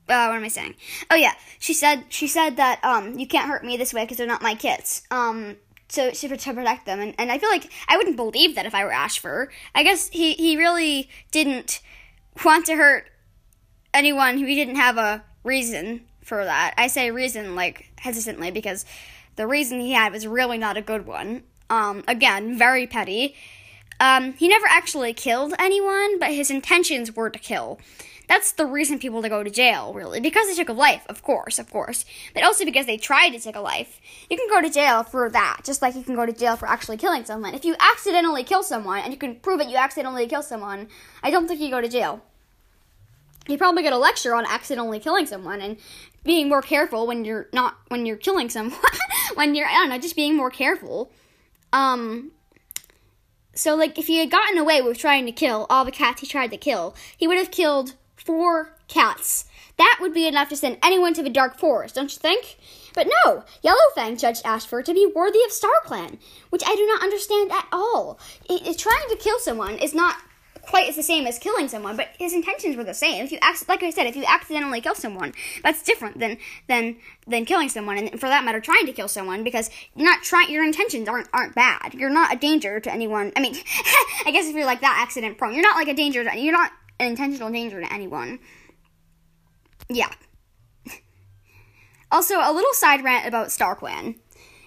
uh, 0.08 0.26
what 0.26 0.36
am 0.36 0.44
I 0.44 0.48
saying? 0.48 0.74
Oh 1.10 1.14
yeah, 1.14 1.32
she 1.58 1.72
said 1.72 2.04
she 2.08 2.26
said 2.26 2.56
that 2.56 2.82
um 2.84 3.18
you 3.18 3.26
can't 3.26 3.48
hurt 3.48 3.64
me 3.64 3.76
this 3.76 3.94
way 3.94 4.04
because 4.04 4.16
they're 4.16 4.26
not 4.26 4.42
my 4.42 4.54
kids. 4.54 5.02
Um, 5.10 5.56
so 5.88 6.10
to, 6.10 6.36
to 6.36 6.54
protect 6.54 6.86
them, 6.86 7.00
and, 7.00 7.14
and 7.18 7.30
I 7.30 7.38
feel 7.38 7.50
like 7.50 7.70
I 7.88 7.96
wouldn't 7.96 8.16
believe 8.16 8.54
that 8.54 8.66
if 8.66 8.74
I 8.74 8.84
were 8.84 8.92
Ashfur. 8.92 9.50
I 9.74 9.82
guess 9.82 10.08
he 10.08 10.32
he 10.34 10.56
really 10.56 11.08
didn't 11.30 11.80
want 12.44 12.66
to 12.66 12.76
hurt 12.76 13.10
anyone 13.94 14.38
who 14.38 14.46
he 14.46 14.54
didn't 14.54 14.76
have 14.76 14.98
a 14.98 15.22
reason 15.44 16.02
for 16.22 16.44
that. 16.44 16.74
I 16.76 16.88
say 16.88 17.10
reason 17.10 17.54
like 17.54 17.90
hesitantly 17.98 18.50
because 18.50 18.84
the 19.36 19.46
reason 19.46 19.80
he 19.80 19.92
had 19.92 20.12
was 20.12 20.26
really 20.26 20.58
not 20.58 20.76
a 20.76 20.82
good 20.82 21.06
one. 21.06 21.44
Um, 21.72 22.04
again, 22.06 22.58
very 22.58 22.86
petty. 22.86 23.34
Um, 23.98 24.34
he 24.34 24.46
never 24.46 24.66
actually 24.68 25.14
killed 25.14 25.54
anyone, 25.58 26.18
but 26.18 26.30
his 26.30 26.50
intentions 26.50 27.16
were 27.16 27.30
to 27.30 27.38
kill. 27.38 27.80
That's 28.28 28.52
the 28.52 28.66
reason 28.66 28.98
people 28.98 29.22
to 29.22 29.28
go 29.30 29.42
to 29.42 29.48
jail, 29.48 29.94
really. 29.94 30.20
Because 30.20 30.48
they 30.48 30.54
took 30.54 30.68
a 30.68 30.74
life, 30.74 31.06
of 31.08 31.22
course, 31.22 31.58
of 31.58 31.70
course. 31.70 32.04
But 32.34 32.44
also 32.44 32.66
because 32.66 32.84
they 32.84 32.98
tried 32.98 33.30
to 33.30 33.38
take 33.38 33.56
a 33.56 33.60
life. 33.60 34.00
You 34.28 34.36
can 34.36 34.48
go 34.50 34.60
to 34.60 34.68
jail 34.68 35.02
for 35.02 35.30
that, 35.30 35.62
just 35.64 35.80
like 35.80 35.94
you 35.94 36.02
can 36.02 36.14
go 36.14 36.26
to 36.26 36.32
jail 36.32 36.56
for 36.56 36.68
actually 36.68 36.98
killing 36.98 37.24
someone. 37.24 37.54
If 37.54 37.64
you 37.64 37.74
accidentally 37.80 38.44
kill 38.44 38.62
someone, 38.62 39.00
and 39.00 39.10
you 39.10 39.18
can 39.18 39.36
prove 39.36 39.58
that 39.58 39.70
you 39.70 39.76
accidentally 39.76 40.26
kill 40.26 40.42
someone, 40.42 40.88
I 41.22 41.30
don't 41.30 41.48
think 41.48 41.60
you 41.60 41.70
go 41.70 41.80
to 41.80 41.88
jail. 41.88 42.20
You 43.48 43.56
probably 43.56 43.82
get 43.82 43.94
a 43.94 43.98
lecture 43.98 44.34
on 44.34 44.44
accidentally 44.44 45.00
killing 45.00 45.24
someone 45.24 45.62
and 45.62 45.78
being 46.22 46.50
more 46.50 46.62
careful 46.62 47.06
when 47.06 47.24
you're 47.24 47.48
not 47.54 47.78
when 47.88 48.04
you're 48.04 48.16
killing 48.16 48.50
someone. 48.50 48.78
when 49.36 49.54
you're 49.54 49.66
I 49.66 49.72
don't 49.72 49.88
know, 49.88 49.98
just 49.98 50.16
being 50.16 50.36
more 50.36 50.50
careful. 50.50 51.10
Um, 51.72 52.32
so, 53.54 53.74
like, 53.74 53.98
if 53.98 54.06
he 54.06 54.18
had 54.18 54.30
gotten 54.30 54.58
away 54.58 54.80
with 54.80 54.98
trying 54.98 55.26
to 55.26 55.32
kill 55.32 55.66
all 55.68 55.84
the 55.84 55.90
cats 55.90 56.20
he 56.20 56.26
tried 56.26 56.50
to 56.50 56.56
kill, 56.56 56.94
he 57.16 57.26
would 57.26 57.38
have 57.38 57.50
killed 57.50 57.94
four 58.16 58.76
cats. 58.88 59.46
That 59.78 59.98
would 60.00 60.14
be 60.14 60.26
enough 60.26 60.48
to 60.50 60.56
send 60.56 60.78
anyone 60.82 61.14
to 61.14 61.22
the 61.22 61.30
Dark 61.30 61.58
Forest, 61.58 61.94
don't 61.94 62.12
you 62.12 62.18
think? 62.18 62.58
But 62.94 63.08
no, 63.24 63.44
Yellowfang 63.64 64.20
judged 64.20 64.42
Ashfur 64.44 64.82
to 64.82 64.94
be 64.94 65.10
worthy 65.14 65.42
of 65.44 65.50
Star 65.50 65.72
Clan, 65.84 66.18
which 66.50 66.62
I 66.66 66.74
do 66.74 66.86
not 66.86 67.02
understand 67.02 67.50
at 67.50 67.66
all. 67.72 68.18
It, 68.48 68.66
it, 68.66 68.78
trying 68.78 69.08
to 69.08 69.16
kill 69.16 69.38
someone 69.38 69.78
is 69.78 69.94
not 69.94 70.16
quite 70.62 70.88
as 70.88 70.96
the 70.96 71.02
same 71.02 71.26
as 71.26 71.38
killing 71.38 71.68
someone, 71.68 71.96
but 71.96 72.08
his 72.18 72.32
intentions 72.32 72.76
were 72.76 72.84
the 72.84 72.94
same. 72.94 73.24
If 73.24 73.32
you 73.32 73.38
like 73.68 73.82
I 73.82 73.90
said, 73.90 74.06
if 74.06 74.16
you 74.16 74.24
accidentally 74.26 74.80
kill 74.80 74.94
someone, 74.94 75.34
that's 75.62 75.82
different 75.82 76.18
than 76.18 76.38
than 76.68 76.96
than 77.26 77.44
killing 77.44 77.68
someone, 77.68 77.98
and 77.98 78.20
for 78.20 78.28
that 78.28 78.44
matter, 78.44 78.60
trying 78.60 78.86
to 78.86 78.92
kill 78.92 79.08
someone 79.08 79.44
because 79.44 79.70
you're 79.94 80.06
not 80.06 80.22
trying. 80.22 80.50
Your 80.50 80.64
intentions 80.64 81.08
aren't 81.08 81.28
aren't 81.32 81.54
bad. 81.54 81.94
You're 81.94 82.10
not 82.10 82.32
a 82.32 82.38
danger 82.38 82.80
to 82.80 82.92
anyone. 82.92 83.32
I 83.36 83.40
mean, 83.40 83.54
I 84.26 84.30
guess 84.30 84.46
if 84.46 84.54
you're 84.54 84.66
like 84.66 84.80
that 84.80 84.98
accident 85.02 85.38
prone, 85.38 85.54
you're 85.54 85.62
not 85.62 85.76
like 85.76 85.88
a 85.88 85.94
danger. 85.94 86.24
To, 86.24 86.38
you're 86.38 86.52
not 86.52 86.70
an 87.00 87.08
intentional 87.08 87.50
danger 87.50 87.80
to 87.80 87.92
anyone. 87.92 88.38
Yeah. 89.88 90.12
also, 92.10 92.36
a 92.36 92.52
little 92.52 92.72
side 92.72 93.02
rant 93.02 93.26
about 93.26 93.48
StarClan. 93.48 94.16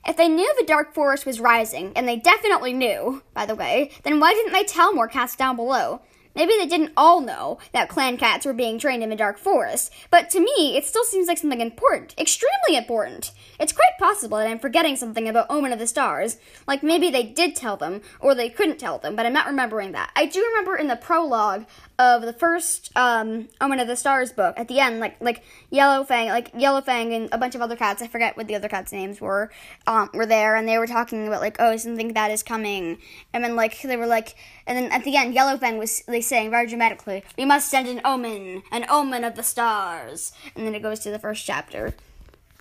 If 0.05 0.17
they 0.17 0.27
knew 0.27 0.53
the 0.55 0.65
dark 0.65 0.93
forest 0.93 1.25
was 1.25 1.39
rising, 1.39 1.91
and 1.95 2.07
they 2.07 2.17
definitely 2.17 2.73
knew, 2.73 3.23
by 3.33 3.47
the 3.47 3.55
way, 3.55 3.89
then 4.03 4.19
why 4.19 4.33
didn't 4.33 4.53
they 4.53 4.63
tell 4.63 4.93
more 4.93 5.07
cats 5.07 5.35
down 5.35 5.55
below? 5.55 6.01
Maybe 6.35 6.53
they 6.59 6.67
didn't 6.67 6.91
all 6.97 7.21
know 7.21 7.59
that 7.71 7.87
clan 7.87 8.17
cats 8.17 8.45
were 8.45 8.53
being 8.53 8.77
trained 8.77 9.01
in 9.01 9.09
the 9.09 9.15
Dark 9.15 9.37
Forest, 9.37 9.91
but 10.11 10.29
to 10.31 10.41
me, 10.41 10.75
it 10.75 10.85
still 10.85 11.05
seems 11.05 11.27
like 11.27 11.37
something 11.37 11.61
important. 11.61 12.13
Extremely 12.19 12.77
important. 12.77 13.31
It's 13.57 13.71
quite 13.71 13.97
possible 13.97 14.37
that 14.37 14.47
I'm 14.47 14.59
forgetting 14.59 14.97
something 14.97 15.29
about 15.29 15.49
Omen 15.49 15.71
of 15.71 15.79
the 15.79 15.87
Stars. 15.87 16.37
Like 16.67 16.83
maybe 16.83 17.09
they 17.09 17.23
did 17.23 17.55
tell 17.55 17.77
them, 17.77 18.01
or 18.19 18.35
they 18.35 18.49
couldn't 18.49 18.79
tell 18.79 18.97
them, 18.97 19.15
but 19.15 19.25
I'm 19.25 19.33
not 19.33 19.47
remembering 19.47 19.93
that. 19.93 20.11
I 20.13 20.25
do 20.25 20.45
remember 20.45 20.75
in 20.75 20.87
the 20.87 20.97
prologue 20.97 21.65
of 21.97 22.23
the 22.23 22.33
first 22.33 22.91
um, 22.95 23.47
Omen 23.61 23.79
of 23.79 23.87
the 23.87 23.95
Stars 23.95 24.31
book, 24.31 24.53
at 24.57 24.67
the 24.67 24.79
end, 24.79 24.99
like 24.99 25.19
like 25.21 25.43
Yellowfang, 25.71 26.27
like 26.27 26.51
Yellowfang 26.53 27.15
and 27.15 27.29
a 27.31 27.37
bunch 27.37 27.55
of 27.55 27.61
other 27.61 27.75
cats, 27.75 28.01
I 28.01 28.07
forget 28.07 28.35
what 28.35 28.47
the 28.47 28.55
other 28.55 28.67
cats' 28.67 28.91
names 28.91 29.21
were, 29.21 29.51
um, 29.87 30.09
were 30.13 30.25
there, 30.25 30.55
and 30.55 30.67
they 30.67 30.77
were 30.77 30.87
talking 30.87 31.27
about 31.27 31.41
like, 31.41 31.57
oh, 31.59 31.77
something 31.77 32.11
bad 32.11 32.31
is 32.31 32.43
coming, 32.43 32.97
and 33.33 33.43
then 33.43 33.55
like 33.55 33.81
they 33.81 33.97
were 33.97 34.07
like, 34.07 34.35
and 34.67 34.77
then 34.77 34.91
at 34.91 35.03
the 35.03 35.15
end, 35.15 35.35
Yellowfang 35.35 35.77
was 35.77 36.03
like 36.07 36.23
saying 36.23 36.51
very 36.51 36.67
dramatically, 36.67 37.23
"We 37.37 37.45
must 37.45 37.69
send 37.69 37.87
an 37.87 38.01
omen, 38.03 38.63
an 38.71 38.85
omen 38.89 39.23
of 39.23 39.35
the 39.35 39.43
stars," 39.43 40.33
and 40.55 40.67
then 40.67 40.75
it 40.75 40.81
goes 40.81 40.99
to 41.01 41.11
the 41.11 41.19
first 41.19 41.45
chapter. 41.45 41.95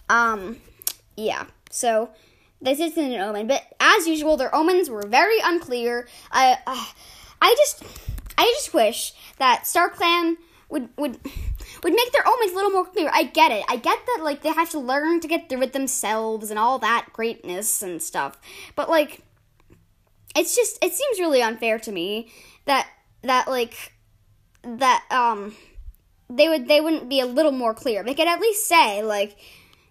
Um, 0.08 0.58
yeah. 1.16 1.46
So 1.70 2.10
this 2.60 2.80
isn't 2.80 3.12
an 3.12 3.20
omen, 3.20 3.46
but 3.46 3.62
as 3.80 4.06
usual, 4.06 4.36
their 4.36 4.54
omens 4.54 4.88
were 4.88 5.06
very 5.06 5.38
unclear. 5.42 6.06
I, 6.30 6.58
uh, 6.66 6.84
I 7.40 7.54
just, 7.58 7.82
I 8.36 8.44
just 8.56 8.74
wish 8.74 9.12
that 9.38 9.64
StarClan 9.64 10.36
would 10.68 10.88
would 10.96 11.18
would 11.82 11.92
make 11.92 12.12
their 12.12 12.26
omens 12.26 12.52
a 12.52 12.54
little 12.54 12.70
more 12.70 12.86
clear. 12.86 13.10
I 13.12 13.24
get 13.24 13.52
it. 13.52 13.64
I 13.68 13.76
get 13.76 13.98
that 14.06 14.20
like 14.22 14.42
they 14.42 14.50
have 14.50 14.70
to 14.70 14.78
learn 14.78 15.20
to 15.20 15.28
get 15.28 15.48
through 15.48 15.62
it 15.62 15.72
themselves 15.72 16.50
and 16.50 16.58
all 16.58 16.78
that 16.80 17.08
greatness 17.12 17.82
and 17.82 18.02
stuff. 18.02 18.38
But 18.74 18.88
like 18.88 19.20
it's 20.34 20.56
just 20.56 20.82
it 20.84 20.92
seems 20.92 21.20
really 21.20 21.42
unfair 21.42 21.78
to 21.78 21.92
me 21.92 22.32
that 22.64 22.88
that 23.22 23.48
like 23.48 23.92
that 24.62 25.04
um 25.10 25.54
they 26.28 26.48
would 26.48 26.66
they 26.68 26.80
wouldn't 26.80 27.08
be 27.08 27.20
a 27.20 27.26
little 27.26 27.52
more 27.52 27.74
clear. 27.74 28.02
They 28.02 28.14
could 28.14 28.28
at 28.28 28.40
least 28.40 28.66
say 28.66 29.02
like 29.02 29.36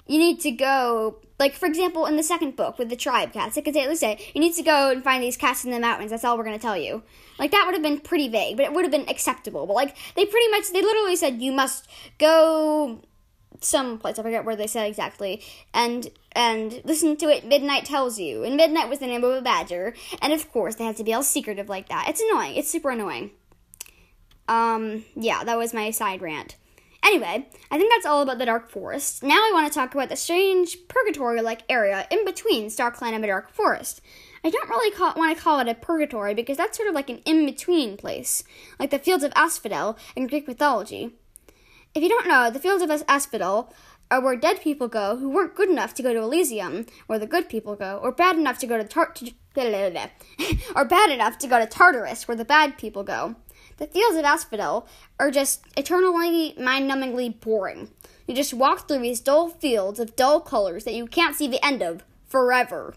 you 0.08 0.20
need 0.20 0.42
to 0.42 0.52
go 0.52 1.20
like 1.44 1.56
for 1.56 1.66
example 1.66 2.06
in 2.06 2.16
the 2.16 2.24
second 2.24 2.56
book 2.56 2.80
with 2.80 2.90
the 2.90 2.96
tribe 2.96 3.34
cats, 3.34 3.56
they 3.56 3.62
could 3.62 3.76
least 3.76 4.00
say 4.00 4.18
you 4.34 4.40
need 4.40 4.54
to 4.54 4.64
go 4.64 4.92
and 4.92 5.04
find 5.04 5.22
these 5.22 5.36
cats 5.36 5.66
in 5.66 5.72
the 5.72 5.80
mountains. 5.80 6.10
That's 6.10 6.24
all 6.24 6.38
we're 6.38 6.46
gonna 6.46 6.58
tell 6.58 6.78
you. 6.78 7.04
Like 7.38 7.52
that 7.52 7.64
would 7.66 7.74
have 7.74 7.84
been 7.84 8.00
pretty 8.00 8.30
vague, 8.30 8.56
but 8.56 8.66
it 8.66 8.72
would 8.72 8.86
have 8.86 8.92
been 8.92 9.10
acceptable. 9.10 9.68
But 9.68 9.74
like 9.74 9.98
they 10.16 10.26
pretty 10.26 10.50
much 10.52 10.72
they 10.72 10.82
literally 10.82 11.18
said 11.18 11.42
you 11.42 11.52
must 11.52 11.90
go 12.18 13.02
some 13.60 13.98
place 13.98 14.18
I 14.18 14.24
forget 14.24 14.46
where 14.46 14.56
they 14.56 14.68
said 14.68 14.88
exactly, 14.88 15.44
and 15.74 16.10
and 16.32 16.82
listen 16.86 17.18
to 17.18 17.28
it. 17.28 17.46
Midnight 17.46 17.84
tells 17.84 18.18
you, 18.18 18.46
and 18.46 18.56
Midnight 18.56 18.88
was 18.88 19.00
the 19.00 19.08
name 19.08 19.26
of 19.26 19.34
a 19.34 19.42
badger, 19.42 19.94
and 20.22 20.32
of 20.32 20.50
course 20.50 20.76
they 20.76 20.86
had 20.86 20.96
to 20.96 21.04
be 21.04 21.14
all 21.14 21.24
secretive 21.24 21.68
like 21.68 21.90
that. 21.90 22.08
It's 22.08 22.22
annoying. 22.22 22.56
It's 22.56 22.70
super 22.70 22.92
annoying. 22.92 23.32
Um, 24.48 25.04
yeah, 25.14 25.44
that 25.44 25.58
was 25.58 25.74
my 25.74 25.92
side 25.92 26.22
rant. 26.22 26.56
Anyway, 27.04 27.48
I 27.70 27.78
think 27.78 27.92
that's 27.92 28.06
all 28.06 28.22
about 28.22 28.38
the 28.38 28.46
Dark 28.46 28.70
Forest. 28.70 29.24
Now 29.24 29.36
I 29.36 29.52
want 29.54 29.72
to 29.72 29.78
talk 29.78 29.94
about 29.94 30.10
the 30.10 30.16
strange 30.16 30.78
purgatory-like 30.88 31.64
area 31.68 32.08
in 32.10 32.24
between 32.24 32.68
StarClan 32.68 33.12
and 33.12 33.24
the 33.24 33.28
Dark 33.28 33.52
Forest. 33.52 34.02
I 34.44 34.50
don't 34.50 34.70
really 34.70 34.92
call, 34.92 35.14
want 35.16 35.36
to 35.38 35.44
call 35.44 35.60
it 35.60 35.68
a 35.68 35.76
purgatory 35.76 36.34
because 36.34 36.58
that's 36.58 36.78
sort 36.78 36.90
of 36.90 36.96
like 36.96 37.10
an 37.10 37.22
in-between 37.26 37.98
place, 37.98 38.44
like 38.80 38.90
the 38.90 39.00
fields 39.00 39.24
of 39.24 39.34
Asphodel 39.36 39.98
in 40.16 40.28
Greek 40.28 40.48
mythology. 40.48 41.14
If 41.94 42.02
you 42.02 42.10
don't 42.10 42.28
know, 42.28 42.50
the 42.50 42.60
fields 42.60 42.82
of 42.82 43.04
Asphodel 43.08 43.74
are 44.10 44.22
where 44.22 44.36
dead 44.36 44.62
people 44.62 44.88
go 44.88 45.18
who 45.18 45.30
weren't 45.30 45.56
good 45.56 45.70
enough 45.70 45.94
to 45.96 46.04
go 46.04 46.14
to 46.14 46.22
Elysium, 46.22 46.86
where 47.08 47.20
the 47.20 47.28
good 47.28 47.50
people 47.50 47.76
go, 47.76 48.00
or 48.02 48.12
bad 48.12 48.38
enough 48.38 48.60
to 48.60 48.68
go 48.68 48.78
to 48.78 48.84
Tar- 48.84 49.14
or 50.76 50.86
bad 50.86 51.10
enough 51.10 51.38
to 51.38 51.48
go 51.48 51.60
to 51.60 51.66
Tartarus, 51.66 52.28
where 52.28 52.38
the 52.38 52.46
bad 52.46 52.78
people 52.78 53.04
go. 53.04 53.36
The 53.78 53.88
fields 53.88 54.18
of 54.18 54.26
Asphodel 54.26 54.88
are 55.20 55.32
just 55.32 55.66
eternally, 55.78 56.54
mind-numbingly 56.58 57.40
boring. 57.40 57.90
You 58.28 58.36
just 58.36 58.54
walk 58.54 58.88
through 58.88 59.00
these 59.00 59.20
dull 59.20 59.50
fields 59.50 60.00
of 60.00 60.16
dull 60.16 60.40
colors 60.40 60.84
that 60.86 60.94
you 60.94 61.08
can't 61.08 61.36
see 61.36 61.48
the 61.48 61.64
end 61.66 61.82
of 61.82 62.04
forever. 62.28 62.96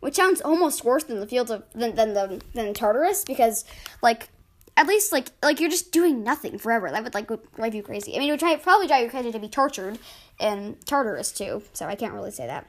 Which 0.00 0.14
sounds 0.14 0.40
almost 0.40 0.84
worse 0.84 1.04
than 1.04 1.20
the 1.20 1.26
fields 1.26 1.50
of 1.50 1.64
than 1.74 1.96
than 1.96 2.14
the 2.14 2.40
than 2.54 2.72
Tartarus 2.72 3.24
because 3.24 3.64
like 4.00 4.28
at 4.76 4.86
least 4.86 5.12
like 5.12 5.30
like 5.42 5.58
you're 5.58 5.68
just 5.68 5.90
doing 5.90 6.22
nothing 6.22 6.56
forever. 6.56 6.88
That 6.88 7.02
would 7.02 7.14
like 7.14 7.28
drive 7.56 7.74
you 7.74 7.82
crazy. 7.82 8.14
I 8.14 8.20
mean, 8.20 8.28
it 8.28 8.32
would 8.32 8.40
try, 8.40 8.54
probably 8.56 8.86
drive 8.86 9.02
you 9.02 9.10
crazy 9.10 9.32
to 9.32 9.38
be 9.40 9.48
tortured 9.48 9.98
in 10.38 10.76
Tartarus 10.86 11.32
too. 11.32 11.62
So 11.72 11.86
I 11.86 11.96
can't 11.96 12.14
really 12.14 12.30
say 12.30 12.46
that. 12.46 12.68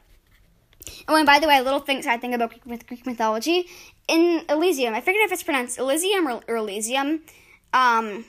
Oh, 1.08 1.16
and 1.16 1.26
by 1.26 1.40
the 1.40 1.48
way, 1.48 1.58
a 1.58 1.64
little 1.64 1.80
thing 1.80 2.02
side 2.02 2.22
thing 2.22 2.34
about 2.34 2.54
Greek, 2.62 2.88
Greek 2.88 3.06
mythology 3.06 3.68
in 4.08 4.44
Elysium. 4.50 4.94
I 4.94 5.02
forget 5.02 5.22
if 5.22 5.32
it's 5.32 5.44
pronounced 5.44 5.78
Elysium 5.78 6.28
or, 6.28 6.42
or 6.48 6.58
Elysium. 6.58 7.22
Um, 7.74 8.26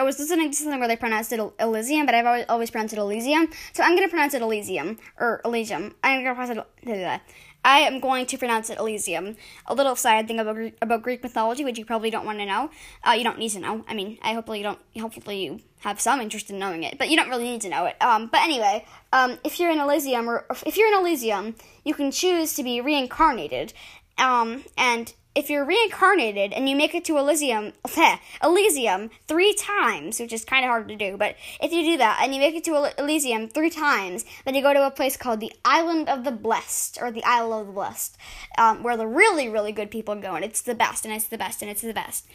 I 0.00 0.02
was 0.02 0.18
listening 0.18 0.50
to 0.50 0.56
something 0.56 0.78
where 0.78 0.88
they 0.88 0.96
pronounced 0.96 1.30
it 1.30 1.40
Elysium, 1.60 2.06
but 2.06 2.14
I've 2.14 2.24
always, 2.24 2.46
always 2.48 2.70
pronounced 2.70 2.94
it 2.94 2.98
Elysium. 2.98 3.50
So 3.74 3.82
I'm 3.82 3.94
gonna 3.94 4.08
pronounce 4.08 4.32
it 4.32 4.40
Elysium 4.40 4.96
or 5.18 5.42
Elysium. 5.44 5.94
I'm 6.02 6.24
gonna 6.24 6.34
pronounce 6.34 6.66
it. 6.86 7.20
I 7.62 7.80
am 7.80 8.00
going 8.00 8.24
to 8.24 8.38
pronounce 8.38 8.70
it 8.70 8.78
Elysium. 8.78 9.36
A 9.66 9.74
little 9.74 9.94
side 9.94 10.26
thing 10.26 10.40
about 10.40 10.56
about 10.80 11.02
Greek 11.02 11.22
mythology, 11.22 11.66
which 11.66 11.78
you 11.78 11.84
probably 11.84 12.08
don't 12.08 12.24
want 12.24 12.38
to 12.38 12.46
know. 12.46 12.70
Uh, 13.06 13.10
you 13.10 13.24
don't 13.24 13.38
need 13.38 13.50
to 13.50 13.58
know. 13.60 13.84
I 13.86 13.92
mean, 13.92 14.16
I 14.22 14.32
hopefully 14.32 14.60
you 14.60 14.64
don't. 14.64 14.78
Hopefully 14.98 15.44
you 15.44 15.60
have 15.80 16.00
some 16.00 16.22
interest 16.22 16.48
in 16.48 16.58
knowing 16.58 16.82
it, 16.82 16.96
but 16.96 17.10
you 17.10 17.16
don't 17.18 17.28
really 17.28 17.44
need 17.44 17.60
to 17.60 17.68
know 17.68 17.84
it. 17.84 18.00
Um, 18.00 18.28
but 18.32 18.40
anyway, 18.40 18.86
um, 19.12 19.38
if 19.44 19.60
you're 19.60 19.70
in 19.70 19.80
Elysium 19.80 20.30
or 20.30 20.46
if 20.64 20.78
you're 20.78 20.88
in 20.88 20.98
Elysium, 20.98 21.56
you 21.84 21.92
can 21.92 22.10
choose 22.10 22.54
to 22.54 22.62
be 22.62 22.80
reincarnated. 22.80 23.74
Um, 24.16 24.64
and 24.78 25.12
if 25.34 25.48
you're 25.48 25.64
reincarnated 25.64 26.52
and 26.52 26.68
you 26.68 26.74
make 26.74 26.94
it 26.94 27.04
to 27.04 27.16
Elysium, 27.16 27.72
Elysium 28.42 29.10
three 29.28 29.54
times, 29.54 30.18
which 30.18 30.32
is 30.32 30.44
kind 30.44 30.64
of 30.64 30.70
hard 30.70 30.88
to 30.88 30.96
do, 30.96 31.16
but 31.16 31.36
if 31.62 31.72
you 31.72 31.84
do 31.84 31.98
that 31.98 32.20
and 32.22 32.34
you 32.34 32.40
make 32.40 32.54
it 32.54 32.64
to 32.64 32.92
Elysium 32.98 33.48
three 33.48 33.70
times, 33.70 34.24
then 34.44 34.54
you 34.54 34.62
go 34.62 34.74
to 34.74 34.86
a 34.86 34.90
place 34.90 35.16
called 35.16 35.40
the 35.40 35.52
Island 35.64 36.08
of 36.08 36.24
the 36.24 36.32
Blessed 36.32 36.98
or 37.00 37.12
the 37.12 37.24
Isle 37.24 37.52
of 37.52 37.68
the 37.68 37.72
Blessed, 37.72 38.16
um, 38.58 38.82
where 38.82 38.96
the 38.96 39.06
really, 39.06 39.48
really 39.48 39.72
good 39.72 39.90
people 39.90 40.16
go, 40.16 40.34
and 40.34 40.44
it's 40.44 40.62
the 40.62 40.74
best, 40.74 41.04
and 41.04 41.14
it's 41.14 41.28
the 41.28 41.38
best, 41.38 41.62
and 41.62 41.70
it's 41.70 41.82
the 41.82 41.94
best. 41.94 42.26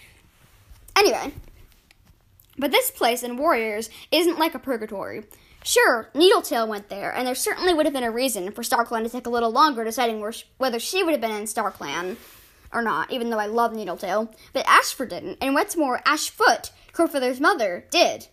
Anyway, 0.95 1.33
but 2.57 2.71
this 2.71 2.91
place 2.91 3.23
in 3.23 3.35
Warriors 3.35 3.89
isn't 4.11 4.39
like 4.39 4.55
a 4.55 4.59
purgatory. 4.59 5.25
Sure, 5.65 6.09
Needletail 6.13 6.67
went 6.67 6.89
there, 6.89 7.11
and 7.11 7.27
there 7.27 7.35
certainly 7.35 7.73
would 7.73 7.87
have 7.87 7.93
been 7.93 8.03
a 8.03 8.11
reason 8.11 8.51
for 8.51 8.61
StarClan 8.61 9.03
to 9.03 9.09
take 9.09 9.25
a 9.25 9.31
little 9.31 9.51
longer 9.51 9.83
deciding 9.83 10.23
whether 10.57 10.79
she 10.79 11.03
would 11.03 11.11
have 11.11 11.21
been 11.21 11.31
in 11.31 11.43
StarClan 11.43 12.17
or 12.75 12.81
not, 12.81 13.11
even 13.11 13.29
though 13.29 13.39
I 13.39 13.47
love 13.47 13.73
Needletail. 13.73 14.31
But 14.53 14.67
Ashfur 14.67 15.05
didn't, 15.05 15.37
and 15.41 15.55
what's 15.55 15.77
more, 15.77 16.01
Ashfoot, 16.05 16.71
Crowfeather's 16.91 17.39
mother, 17.39 17.85
did. 17.89 18.27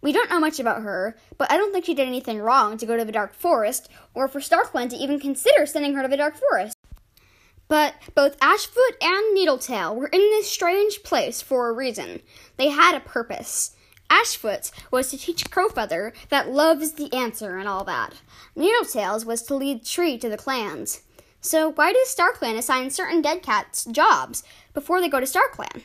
We 0.00 0.12
don't 0.12 0.30
know 0.30 0.38
much 0.38 0.60
about 0.60 0.82
her, 0.82 1.16
but 1.36 1.50
I 1.50 1.56
don't 1.56 1.72
think 1.72 1.86
she 1.86 1.94
did 1.94 2.06
anything 2.06 2.38
wrong 2.38 2.78
to 2.78 2.86
go 2.86 2.96
to 2.96 3.04
the 3.04 3.12
Dark 3.12 3.34
Forest, 3.34 3.88
or 4.14 4.28
for 4.28 4.40
StarClan 4.40 4.90
to 4.90 4.96
even 4.96 5.18
consider 5.18 5.66
sending 5.66 5.94
her 5.94 6.02
to 6.02 6.08
the 6.08 6.16
Dark 6.16 6.36
Forest. 6.36 6.76
But 7.68 7.94
both 8.14 8.38
Ashfoot 8.38 9.02
and 9.02 9.34
Needletail 9.34 9.96
were 9.96 10.08
in 10.08 10.20
this 10.20 10.50
strange 10.50 11.02
place 11.02 11.40
for 11.40 11.68
a 11.68 11.72
reason. 11.72 12.20
They 12.58 12.68
had 12.68 12.94
a 12.94 13.00
purpose. 13.00 13.74
Ashfoot's 14.10 14.70
was 14.90 15.10
to 15.10 15.16
teach 15.16 15.50
Crowfeather 15.50 16.12
that 16.28 16.50
love 16.50 16.82
is 16.82 16.92
the 16.92 17.12
answer 17.14 17.56
and 17.56 17.66
all 17.66 17.84
that. 17.84 18.12
Needletail's 18.54 19.24
was 19.24 19.42
to 19.44 19.54
lead 19.54 19.86
Tree 19.86 20.18
to 20.18 20.28
the 20.28 20.36
clans. 20.36 21.00
So 21.44 21.72
why 21.72 21.92
does 21.92 22.08
StarClan 22.08 22.56
assign 22.56 22.88
certain 22.88 23.20
dead 23.20 23.42
cats 23.42 23.84
jobs 23.84 24.42
before 24.72 25.02
they 25.02 25.10
go 25.10 25.20
to 25.20 25.26
StarClan? 25.26 25.82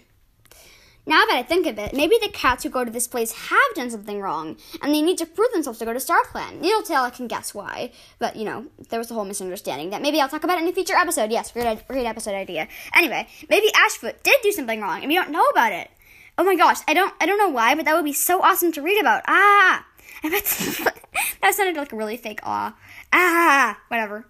Now 1.05 1.25
that 1.25 1.35
I 1.35 1.43
think 1.43 1.67
of 1.67 1.77
it, 1.77 1.93
maybe 1.93 2.17
the 2.21 2.29
cats 2.29 2.63
who 2.63 2.69
go 2.69 2.85
to 2.85 2.91
this 2.91 3.09
place 3.09 3.33
have 3.33 3.75
done 3.75 3.89
something 3.89 4.21
wrong, 4.21 4.55
and 4.81 4.93
they 4.93 5.01
need 5.01 5.17
to 5.17 5.25
prove 5.25 5.51
themselves 5.51 5.79
to 5.79 5.85
go 5.85 5.91
to 5.91 5.99
StarClan. 5.99 6.61
Needletail, 6.61 7.01
I 7.01 7.09
can 7.09 7.27
guess 7.27 7.53
why, 7.53 7.91
but 8.19 8.37
you 8.37 8.45
know, 8.45 8.67
there 8.87 8.99
was 8.99 9.11
a 9.11 9.13
whole 9.13 9.25
misunderstanding 9.25 9.89
that 9.89 10.01
maybe 10.01 10.21
I'll 10.21 10.29
talk 10.29 10.45
about 10.45 10.61
in 10.61 10.67
a 10.67 10.71
future 10.71 10.95
episode. 10.95 11.29
Yes, 11.29 11.51
great, 11.51 11.85
great 11.89 12.05
episode 12.05 12.35
idea. 12.35 12.69
Anyway, 12.93 13.27
maybe 13.49 13.67
Ashfoot 13.71 14.23
did 14.23 14.39
do 14.41 14.53
something 14.53 14.79
wrong, 14.79 14.99
and 14.99 15.09
we 15.09 15.15
don't 15.15 15.31
know 15.31 15.45
about 15.47 15.73
it. 15.73 15.91
Oh 16.37 16.45
my 16.45 16.55
gosh, 16.55 16.77
I 16.87 16.93
don't, 16.93 17.13
I 17.19 17.25
don't 17.25 17.37
know 17.37 17.49
why, 17.49 17.75
but 17.75 17.83
that 17.83 17.95
would 17.95 18.05
be 18.05 18.13
so 18.13 18.41
awesome 18.41 18.71
to 18.71 18.81
read 18.81 19.01
about. 19.01 19.23
Ah, 19.27 19.85
I 20.23 20.29
bet 20.29 20.45
that 21.41 21.53
sounded 21.53 21.75
like 21.75 21.91
a 21.91 21.97
really 21.97 22.15
fake 22.15 22.39
awe. 22.43 22.77
Ah, 23.11 23.77
whatever. 23.89 24.25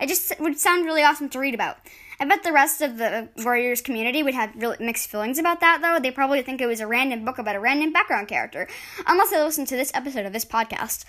It 0.00 0.08
just 0.08 0.38
would 0.40 0.58
sound 0.58 0.86
really 0.86 1.02
awesome 1.02 1.28
to 1.30 1.38
read 1.38 1.54
about. 1.54 1.78
I 2.18 2.26
bet 2.26 2.42
the 2.42 2.52
rest 2.52 2.82
of 2.82 2.98
the 2.98 3.28
Warriors 3.38 3.80
community 3.80 4.22
would 4.22 4.34
have 4.34 4.54
really 4.54 4.76
mixed 4.78 5.10
feelings 5.10 5.38
about 5.38 5.60
that, 5.60 5.80
though. 5.80 5.98
They 5.98 6.10
probably 6.10 6.42
think 6.42 6.60
it 6.60 6.66
was 6.66 6.80
a 6.80 6.86
random 6.86 7.24
book 7.24 7.38
about 7.38 7.56
a 7.56 7.60
random 7.60 7.92
background 7.92 8.28
character, 8.28 8.68
unless 9.06 9.30
they 9.30 9.42
listen 9.42 9.64
to 9.66 9.76
this 9.76 9.90
episode 9.94 10.26
of 10.26 10.32
this 10.32 10.44
podcast. 10.44 11.04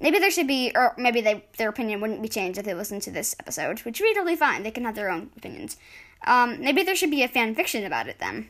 Maybe 0.00 0.18
there 0.18 0.30
should 0.30 0.46
be, 0.46 0.72
or 0.74 0.94
maybe 0.96 1.20
they, 1.20 1.44
their 1.58 1.68
opinion 1.68 2.00
wouldn't 2.00 2.22
be 2.22 2.28
changed 2.28 2.58
if 2.58 2.64
they 2.64 2.74
listened 2.74 3.02
to 3.02 3.10
this 3.10 3.34
episode, 3.40 3.80
which 3.80 4.00
would 4.00 4.06
be 4.06 4.14
totally 4.14 4.36
fine. 4.36 4.62
They 4.62 4.70
can 4.70 4.84
have 4.84 4.94
their 4.94 5.10
own 5.10 5.30
opinions. 5.36 5.76
Um, 6.26 6.60
maybe 6.60 6.82
there 6.82 6.96
should 6.96 7.10
be 7.10 7.22
a 7.22 7.28
fan 7.28 7.54
fiction 7.54 7.84
about 7.84 8.08
it 8.08 8.18
then. 8.20 8.48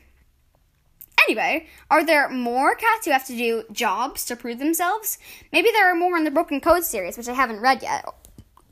Anyway, 1.27 1.67
are 1.89 2.05
there 2.05 2.29
more 2.29 2.75
cats 2.75 3.05
who 3.05 3.11
have 3.11 3.25
to 3.27 3.37
do 3.37 3.63
jobs 3.71 4.25
to 4.25 4.35
prove 4.35 4.59
themselves? 4.59 5.17
Maybe 5.51 5.69
there 5.71 5.89
are 5.91 5.95
more 5.95 6.17
in 6.17 6.25
the 6.25 6.31
Broken 6.31 6.59
Code 6.59 6.83
series, 6.83 7.17
which 7.17 7.29
I 7.29 7.33
haven't 7.33 7.61
read 7.61 7.81
yet 7.81 8.05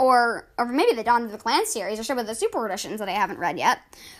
or 0.01 0.47
or 0.57 0.65
maybe 0.65 0.93
the 0.93 1.03
Dawn 1.03 1.23
of 1.23 1.31
the 1.31 1.37
Clan 1.37 1.65
series, 1.65 1.99
or 1.99 2.03
some 2.03 2.17
of 2.17 2.25
the 2.25 2.33
super 2.33 2.65
editions 2.65 2.99
that 2.99 3.07
I 3.07 3.13
haven't 3.13 3.37
read 3.37 3.59
yet. 3.59 3.79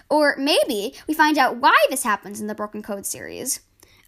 Or 0.10 0.36
maybe 0.38 0.94
we 1.08 1.14
find 1.16 1.38
out 1.38 1.58
why 1.58 1.76
this 1.90 2.04
happens 2.04 2.40
in 2.40 2.48
the 2.48 2.56
Broken 2.56 2.84
Code 2.84 3.06
series. 3.06 3.62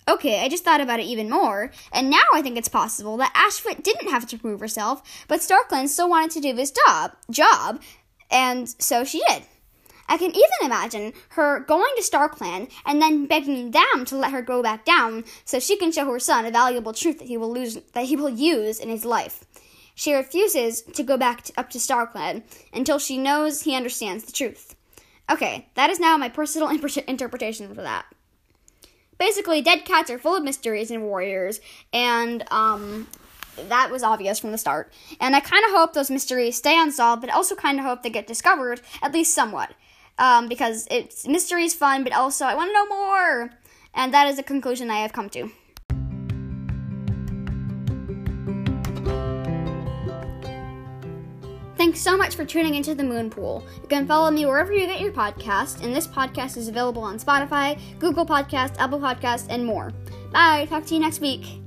Okay, 0.07 0.43
I 0.43 0.49
just 0.49 0.63
thought 0.63 0.81
about 0.81 0.99
it 0.99 1.05
even 1.05 1.29
more, 1.29 1.71
and 1.91 2.09
now 2.09 2.25
I 2.33 2.41
think 2.41 2.57
it's 2.57 2.67
possible 2.67 3.17
that 3.17 3.33
Ashfoot 3.33 3.83
didn't 3.83 4.09
have 4.09 4.27
to 4.27 4.37
prove 4.37 4.59
herself, 4.59 5.01
but 5.27 5.39
StarClan 5.39 5.87
still 5.87 6.09
wanted 6.09 6.31
to 6.31 6.41
do 6.41 6.53
this 6.53 6.71
job, 6.85 7.13
job, 7.31 7.81
and 8.29 8.67
so 8.79 9.05
she 9.05 9.21
did. 9.29 9.43
I 10.09 10.17
can 10.17 10.31
even 10.31 10.43
imagine 10.63 11.13
her 11.29 11.61
going 11.61 11.91
to 11.95 12.03
StarClan 12.03 12.69
and 12.85 13.01
then 13.01 13.25
begging 13.25 13.71
them 13.71 14.05
to 14.05 14.17
let 14.17 14.31
her 14.31 14.41
go 14.41 14.61
back 14.61 14.83
down 14.83 15.23
so 15.45 15.59
she 15.59 15.77
can 15.77 15.91
show 15.91 16.05
her 16.05 16.19
son 16.19 16.45
a 16.45 16.51
valuable 16.51 16.93
truth 16.93 17.19
that 17.19 17.29
he 17.29 17.37
will 17.37 17.51
lose 17.51 17.79
that 17.93 18.05
he 18.05 18.17
will 18.17 18.29
use 18.29 18.79
in 18.79 18.89
his 18.89 19.05
life. 19.05 19.45
She 19.95 20.13
refuses 20.13 20.81
to 20.81 21.03
go 21.03 21.17
back 21.17 21.43
to, 21.43 21.53
up 21.57 21.69
to 21.71 21.77
StarClan 21.77 22.43
until 22.73 22.99
she 22.99 23.17
knows 23.17 23.61
he 23.61 23.75
understands 23.75 24.23
the 24.23 24.31
truth. 24.31 24.75
Okay, 25.31 25.67
that 25.75 25.89
is 25.89 25.99
now 25.99 26.17
my 26.17 26.29
personal 26.29 26.69
interpretation 27.07 27.73
for 27.73 27.81
that. 27.81 28.05
Basically, 29.17 29.61
dead 29.61 29.85
cats 29.85 30.09
are 30.09 30.17
full 30.17 30.35
of 30.35 30.43
mysteries 30.43 30.91
and 30.91 31.03
warriors, 31.03 31.61
and 31.93 32.43
um, 32.51 33.07
that 33.69 33.91
was 33.91 34.03
obvious 34.03 34.39
from 34.39 34.51
the 34.51 34.57
start. 34.57 34.91
And 35.19 35.35
I 35.35 35.39
kind 35.39 35.63
of 35.65 35.71
hope 35.71 35.93
those 35.93 36.11
mysteries 36.11 36.57
stay 36.57 36.77
unsolved, 36.79 37.21
but 37.21 37.29
also 37.29 37.55
kind 37.55 37.79
of 37.79 37.85
hope 37.85 38.03
they 38.03 38.09
get 38.09 38.27
discovered, 38.27 38.81
at 39.01 39.13
least 39.13 39.33
somewhat. 39.33 39.73
Um, 40.17 40.47
because 40.47 40.87
it's 40.91 41.27
mystery 41.27 41.63
is 41.63 41.73
fun, 41.73 42.03
but 42.03 42.13
also 42.13 42.45
I 42.45 42.55
want 42.55 42.69
to 42.69 42.73
know 42.73 42.87
more. 42.87 43.51
And 43.93 44.13
that 44.13 44.27
is 44.27 44.37
the 44.37 44.43
conclusion 44.43 44.89
I 44.89 44.97
have 44.99 45.13
come 45.13 45.29
to. 45.29 45.51
Thanks 51.83 51.99
so 51.99 52.15
much 52.15 52.37
for 52.37 52.45
tuning 52.45 52.75
into 52.75 52.95
the 52.95 53.03
Moon 53.03 53.29
Pool. 53.29 53.61
You 53.81 53.89
can 53.89 54.07
follow 54.07 54.31
me 54.31 54.45
wherever 54.45 54.71
you 54.71 54.85
get 54.87 55.01
your 55.01 55.11
podcast, 55.11 55.83
and 55.83 55.93
this 55.93 56.07
podcast 56.07 56.55
is 56.55 56.69
available 56.69 57.01
on 57.01 57.19
Spotify, 57.19 57.77
Google 57.99 58.25
Podcast, 58.25 58.77
Apple 58.79 59.01
Podcast, 59.01 59.47
and 59.49 59.65
more. 59.65 59.91
Bye. 60.31 60.65
Talk 60.69 60.85
to 60.85 60.93
you 60.93 61.01
next 61.01 61.19
week. 61.19 61.59